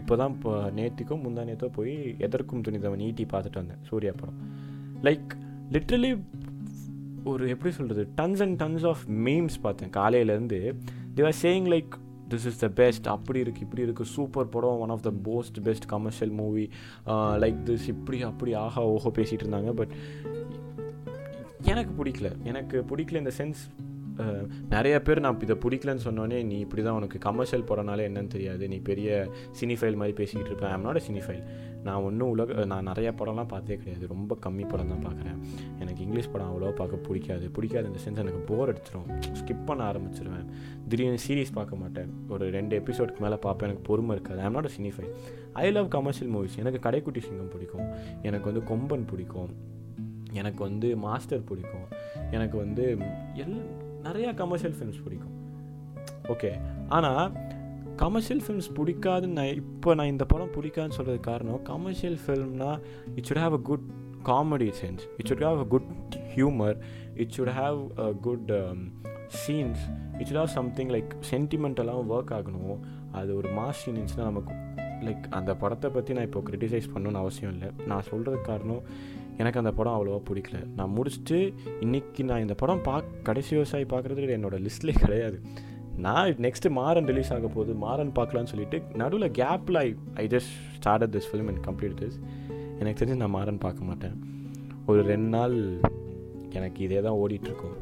[0.00, 1.94] இப்போ தான் இப்போ நேற்றுக்கும் முந்தா நேற்றோ போய்
[2.26, 4.40] எதற்கும் துணிதவன் ஈட்டி பார்த்துட்டு வந்தேன் சூர்யா படம்.
[5.08, 5.30] லைக்
[5.76, 6.12] லிட்ரலி
[7.32, 9.94] ஒரு எப்படி சொல்கிறது tons and tons of memes பார்த்தேன்.
[10.00, 10.60] காலையிலேருந்து
[11.18, 11.94] they're saying like
[12.32, 15.86] this is the best அப்படி இருக்குது இப்படி இருக்குது சூப்பர் படம் one of the most best
[15.94, 16.64] commercial movie
[17.44, 19.72] like this இப்படி அப்படி ஆஹா ஓஹோ பேசிகிட்டு இருந்தாங்க.
[19.80, 19.92] பட்
[21.72, 22.30] எனக்கு பிடிக்கல.
[22.52, 23.60] எனக்கு பிடிக்கல இந்த சென்ஸ்
[24.22, 24.42] uh,
[24.74, 28.64] நிறைய பேர் நான் இதை பிடிக்கலன்னு சொன்னோன்னே நீ இப்படி தான் உனக்கு கமர்ஷியல் படம்னாலே என்னன்னு தெரியாது.
[28.72, 29.08] நீ பெரிய
[29.60, 31.42] சினிஃபைல் மாதிரி பேசிக்கிட்டு இருப்பேன் ஐம் நாட் சினிஃபைல்
[31.86, 34.06] நான் ஒன்றும் உலக நான் நிறைய படம்லாம் பார்த்தே கிடையாது.
[34.14, 35.38] ரொம்ப கம்மி படம் தான் பார்க்குறேன்.
[35.80, 37.50] எனக்கு இங்கிலீஷ் படம் அவ்வளோவா பார்க்க பிடிக்காது.
[37.56, 39.08] பிடிக்காது இந்த சென்ஸ் எனக்கு போர் அடிச்சிடும்
[39.40, 40.46] ஸ்கிப் பண்ண ஆரம்பிச்சிருவேன்.
[40.88, 42.10] திடீர்னு சீரீஸ் பார்க்க மாட்டேன்.
[42.28, 43.68] ஒரு ரெண்டு எபிசோடுக்கு மேலே பார்ப்பேன்.
[43.68, 44.40] எனக்கு பொறுமை இருக்காது.
[44.40, 45.06] I'm not cinephile
[45.52, 47.88] I love commercial movies எனக்கு கடைக்குட்டி சிங்கம் பிடிக்கும்.
[48.22, 49.52] எனக்கு வந்து கொம்பன் பிடிக்கும்.
[50.32, 51.86] எனக்கு வந்து மாஸ்டர் பிடிக்கும்.
[52.30, 52.84] எனக்கு வந்து
[53.34, 53.58] எல்
[54.04, 55.34] நிறையா கமர்ஷியல் ஃபிலிம்ஸ் பிடிக்கும்.
[56.28, 56.50] ஓகே
[56.88, 57.28] ஆனால்
[58.02, 62.70] கமர்ஷியல் ஃபிலிம்ஸ் பிடிக்காதுன்னு நான் இப்போ நான் இந்த படம் பிடிக்காதுன்னு சொல்கிறது காரணம் commercial ஃபில்ம்னா
[63.18, 63.86] it should have a good
[64.30, 65.90] comedy sense it should have a good
[66.34, 66.76] humour
[67.22, 68.52] it should have a good
[69.42, 69.82] scenes
[70.18, 72.78] it should have something like சென்டிமெண்டெல்லாம் work ஆகணும்.
[73.18, 74.52] அது ஒரு மாஸ் சீன் இருந்துச்சுன்னா நமக்கு
[75.06, 77.68] லைக் அந்த படத்தை பற்றி நான் இப்போ க்ரிட்டிசைஸ் பண்ணணும்னு அவசியம் இல்லை.
[77.90, 78.82] நான் சொல்கிறதுக்கு காரணம்
[79.40, 80.58] எனக்கு அந்த படம் அவ்வளோவா பிடிக்கல.
[80.76, 81.38] நான் முடிச்சுட்டு
[81.86, 85.38] இன்றைக்கி நான் இந்த படம் பார்க்க கடைசி விவசாயி பார்க்குறது என்னோடய லிஸ்ட்லேயே கிடையாது.
[86.04, 87.72] நான் நெக்ஸ்ட்டு மாறன் ரிலீஸ் ஆக போகுது.
[87.84, 89.88] மாறன் பார்க்கலான்னு சொல்லிட்டு நடுவில் கேப்பில் I
[90.22, 92.18] I just start this film and complete this
[92.80, 94.16] எனக்கு தெரிஞ்சு நான் மாறன் பார்க்க மாட்டேன்.
[94.90, 95.56] ஒரு ரெண்டு நாள்
[96.58, 97.78] எனக்கு இதே தான் ஓடிட்டுருக்கும்.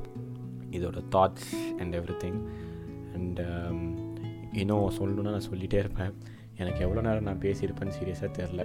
[0.77, 1.51] இதோட thoughts
[1.81, 2.39] and everything
[3.17, 3.41] and
[4.63, 6.15] இன்னும் சொல்லணுன்னா நான் சொல்லிகிட்டே இருப்பேன்.
[6.63, 8.65] எனக்கு எவ்வளோ நேரம் நான் பேசியிருப்பேன்னு சீரியஸாக தெரில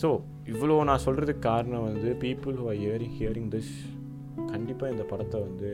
[0.00, 0.08] ஸோ
[0.52, 3.72] இவ்வளோ நான் சொல்கிறதுக்கு காரணம் வந்து people who are hearing hearing this
[4.52, 5.70] கண்டிப்பாக இந்த படத்தை வந்து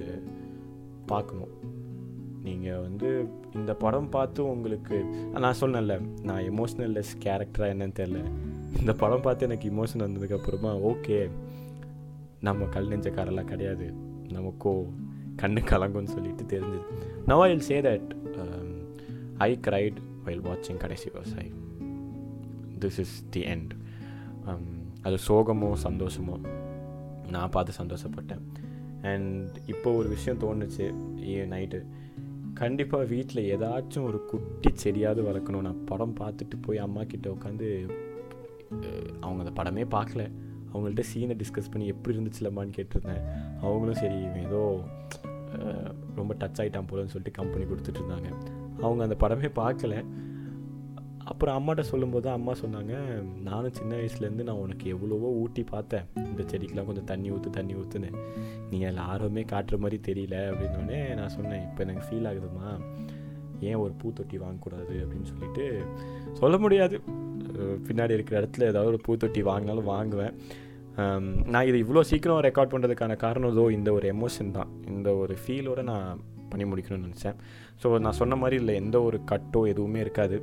[1.11, 1.53] பார்க்கணும்.
[2.47, 3.09] நீங்கள் வந்து
[3.59, 4.99] இந்த படம் பார்த்து உங்களுக்கு
[5.45, 5.95] நான் சொன்னேன்ல
[6.29, 8.21] நான் எமோஷ்னல் லெஸ் கேரக்டராக என்னன்னு தெரில
[8.81, 11.19] இந்த படம் பார்த்து எனக்கு இமோஷன் வந்ததுக்கப்புறமா ஓகே
[12.47, 13.87] நம்ம கல் நெஞ்சக்காரெல்லாம் கிடையாது.
[14.37, 14.73] நமக்கோ
[15.41, 16.83] கண்ணு கலங்கும்னு சொல்லிட்டு தெரிஞ்சது.
[17.29, 18.11] Now I will say that
[19.47, 21.51] I cried while வாட்சிங் கடைசி விவசாயி.
[22.83, 23.73] திஸ் இஸ் தி எண்ட்
[25.07, 26.37] அது சோகமோ சந்தோஷமோ
[27.35, 28.45] நான் பார்த்து சந்தோஷப்பட்டேன்.
[29.11, 30.85] அண்ட் இப்போ ஒரு விஷயம் தோணுச்சு
[31.55, 31.79] நைட்டு
[32.61, 35.65] கண்டிப்பாக வீட்டில் ஏதாச்சும் ஒரு குட்டி செடியாவது வளர்க்கணும்.
[35.67, 37.69] நான் படம் பார்த்துட்டு போய் அம்மா கிட்ட உட்காந்து
[39.25, 40.23] அவங்க அந்த படமே பார்க்கல.
[40.73, 43.23] அவங்கள்ட்ட சீனை டிஸ்கஸ் பண்ணி எப்படி இருந்துச்சுலம்மான்னு கேட்டிருந்தேன்.
[43.65, 44.63] அவங்களும் சரி ஏதோ
[46.19, 48.31] ரொம்ப டச் ஆகிட்டான் போலன்னு சொல்லிட்டு கம்பெனி கொடுத்துட்டு இருந்தாங்க.
[48.85, 49.95] அவங்க அந்த படமே பார்க்கல.
[51.31, 52.95] அப்புறம் அம்மாட்ட சொல்லும்போது அம்மா சொன்னாங்க
[53.49, 56.05] நானும் சின்ன வயசுலேருந்து நான் உனக்கு எவ்வளவோ ஊட்டி பார்த்தேன்.
[56.31, 58.11] இந்த செடிக்கெலாம் கொஞ்சம் தண்ணி ஊற்று தண்ணி ஊற்றுன்னு
[58.71, 60.37] நீ அதில் ஆர்வமே காட்டுற மாதிரி தெரியல.
[60.51, 62.69] அப்படின்னோடனே நான் சொன்னேன் இப்போ எனக்கு ஃபீல் ஆகுதுமா
[63.71, 64.95] ஏன் ஒரு பூத்தொட்டி வாங்கக்கூடாது?
[65.03, 65.65] அப்படின்னு சொல்லிட்டு
[66.41, 66.97] சொல்ல முடியாது.
[67.89, 70.35] பின்னாடி இருக்கிற இடத்துல ஏதாவது ஒரு பூத்தொட்டி வாங்கினாலும் வாங்குவேன்.
[71.53, 74.71] நான் இதை இவ்வளோ சீக்கிரம் ரெக்கார்ட் பண்ணுறதுக்கான காரணம் ஏதோ இந்த ஒரு எமோஷன் தான்.
[74.95, 77.37] இந்த ஒரு ஃபீலோடு நான் பண்ணி முடிக்கணும்னு நினச்சேன்.
[77.83, 80.39] ஸோ நான் சொன்ன மாதிரி இல்லை எந்த ஒரு கட்டோ எதுவுமே இருக்காது.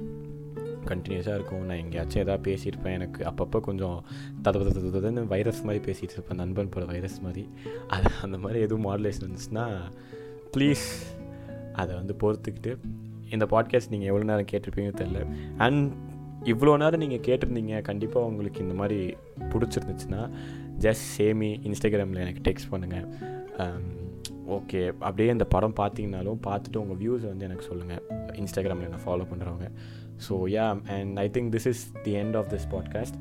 [0.92, 1.64] கண்டினியூஸாக இருக்கும்.
[1.70, 2.96] நான் எங்கேயாச்சும் எதாவது பேசியிருப்பேன்.
[3.00, 3.98] எனக்கு அப்பப்போ கொஞ்சம்
[4.46, 4.64] தத
[4.98, 6.42] ததுன்னு வைரஸ் மாதிரி பேசிகிட்டு இருப்பேன்.
[6.44, 7.44] நண்பன் போகிற வைரஸ் மாதிரி.
[7.96, 9.68] அது அந்த மாதிரி எதுவும் மாடுலேஷன் இருந்துச்சுன்னா
[10.56, 10.88] ப்ளீஸ்
[11.82, 12.74] அதை வந்து பொறுத்துக்கிட்டு
[13.36, 15.22] இந்த பாட்காஸ்ட் நீங்கள் எவ்வளோ நேரம் கேட்டிருப்பீங்கன்னு தெரில
[15.66, 15.84] அண்ட்
[16.52, 17.76] இவ்வளோ நேரம் நீங்கள் கேட்டிருந்தீங்க.
[17.90, 19.00] கண்டிப்பாக உங்களுக்கு இந்த மாதிரி
[19.52, 20.22] பிடிச்சிருந்துச்சுன்னா
[20.86, 23.08] ஜஸ்ட் சேமி இன்ஸ்டாகிராமில் எனக்கு டெக்ஸ்ட் பண்ணுங்கள்
[24.56, 28.02] ஓகே um, அப்படியே இந்த படம் பார்த்தீங்கனாலும் பார்த்துட்டு உங்கள் வியூஸை வந்து எனக்கு சொல்லுங்கள்
[28.42, 29.68] இன்ஸ்டாகிராமில் என்ன ஃபாலோ பண்ணுறவங்க
[30.30, 33.18] so yeah and I think this is the end of this podcast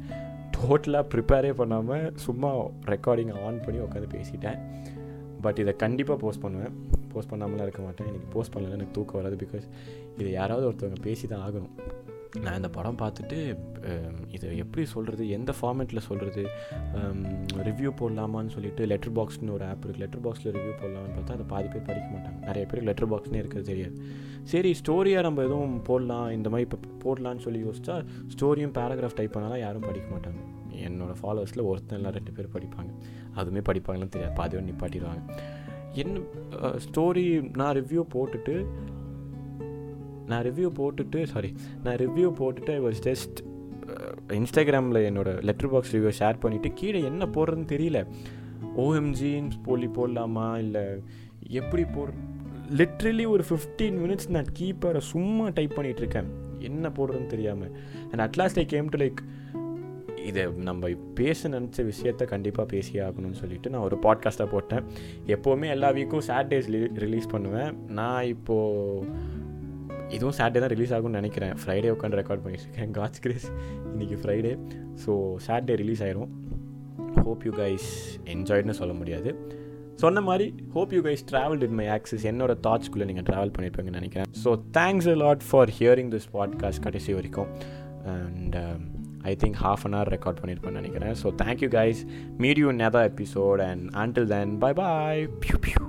[0.57, 2.55] டோட்டலாக ப்ரிப்பேரே பண்ணாமல் சும்மா
[2.87, 4.59] ரெக்கார்டிங் ஆன் பண்ணி உட்காந்து பேசிட்டேன்.
[5.41, 6.71] பட் இதை கண்டிப்பாக போஸ்ட் பண்ணுவேன்.
[7.13, 8.07] போஸ்ட் பண்ணாமலாம் இருக்க மாட்டேன்.
[8.07, 9.67] எனக்கு போஸ்ட் பண்ணலன்னா எனக்கு தூக்கம் வராது பிகாஸ்
[10.19, 11.71] இதை யாராவது ஒருத்தவங்க பேசி தான் ஆகணும்.
[12.41, 13.39] நான் இந்த படம் பார்த்துட்டு
[14.37, 16.43] இதை எப்படி சொல்கிறது எந்த ஃபார்மேட்டில் சொல்கிறது
[17.69, 21.69] ரிவ்யூ போடலாமான்னு சொல்லிட்டு லெட்டர் பாக்ஸ்னு ஒரு ஆப் இருக்குது லெட்டர் பாக்ஸில் ரிவ்யூ போடலாம்னு பார்த்தா அதை பாதி
[21.69, 22.39] பேர் படிக்க மாட்டாங்க.
[22.49, 23.95] நிறைய பேர் லெட்டர் பாக்ஸ்னே இருக்கிறது தெரியாது.
[24.53, 27.97] சரி ஸ்டோரியாக நம்ம எதுவும் போடலாம் இந்த மாதிரி இப்போ போடலான்னு சொல்லி யோசிச்சா
[28.35, 30.41] ஸ்டோரியும் பேராகிராஃப் டைப் பண்ணாலும் யாரும் படிக்க மாட்டாங்க.
[30.87, 32.93] என்னோடய ஃபாலோவர்ஸில் ஒருத்தன் ரெண்டு பேர் படிப்பாங்க.
[33.37, 34.35] அதுவுமே படிப்பாங்கன்னு தெரியாது.
[34.35, 35.23] பாதி ஒன்று நிப்பாட்டிடுவாங்க.
[35.95, 36.21] என்ன
[36.87, 38.55] ஸ்டோரி நான் ரிவ்யூ போட்டுட்டு
[40.27, 41.55] நான் ரிவ்யூ போட்டுட்டு சாரி
[41.85, 43.39] நான் ரிவ்யூ போட்டுட்டு ஐ வாஸ் ஜஸ்ட்
[44.29, 48.07] இன்ஸ்டாகிராமில் என்னோடய லெட்டர் பாக்ஸ் ரிவ்யூ ஷேர் பண்ணிவிட்டு கீழே என்ன போடுறதுன்னு தெரியல.
[48.77, 50.59] ஓஎம்ஜின்னு போலி போடலாமா?
[50.59, 50.83] இல்லை
[51.49, 52.13] எப்படி போடுற
[52.71, 56.29] லிட்ரலி ஒரு ஃபிஃப்டீன் மினிட்ஸ் நான் கீப்பரை சும்மா டைப் பண்ணிகிட்டு இருக்கேன்.
[56.59, 57.73] என்ன போடுறதுன்னு தெரியாமல்
[58.13, 59.23] and at last I came to like
[60.27, 64.85] இதை நம்ம பேச நினச்ச விஷயத்த கண்டிப்பாக பேசியே ஆகணும்னு சொல்லிட்டு நான் ஒரு பாட்காஸ்ட்டாக போட்டேன்.
[65.27, 67.85] எப்போவுமே எல்லா வீக்கும் சாட்டர்டேஸ் ரிலீஸ் பண்ணுவேன்.
[67.89, 69.07] நான் இப்போது
[70.17, 71.55] இதுவும் சாட்டர்டே தான் ரிலீஸ் ஆகும்னு நினைக்கிறேன்.
[71.63, 72.93] ஃப்ரைடே உட்காந்து ரெக்கார்ட் பண்ணிட்டுருக்கேன்.
[72.99, 73.47] காட்ஸ் கிரேஸ்
[73.93, 74.53] இன்றைக்கி ஃப்ரைடே
[75.05, 75.13] ஸோ
[75.47, 76.31] சாட்டர்டே ரிலீஸ் ஆயிரும்.
[77.27, 77.89] ஹோப் யூ கைஸ்
[78.35, 79.33] என்ஜாய்டுன்னு சொல்ல முடியாது.
[80.03, 84.31] சொன்ன மாதிரி hope you guys travel in my access என்னோட தாட்ஸ்குள்ளே நீங்கள் ட்ராவல் பண்ணியிருப்பீங்கன்னு நினைக்கிறேன்.
[84.45, 87.51] So thanks a lot for hearing this podcast கடைசி வரைக்கும்.
[88.15, 88.57] And
[89.31, 91.15] I think half an hour record பண்ணியிருப்பேன்னு நினைக்கிறேன்.
[91.23, 92.01] So thank you guys
[92.45, 95.83] meet you another episode and until then bye bye PU PU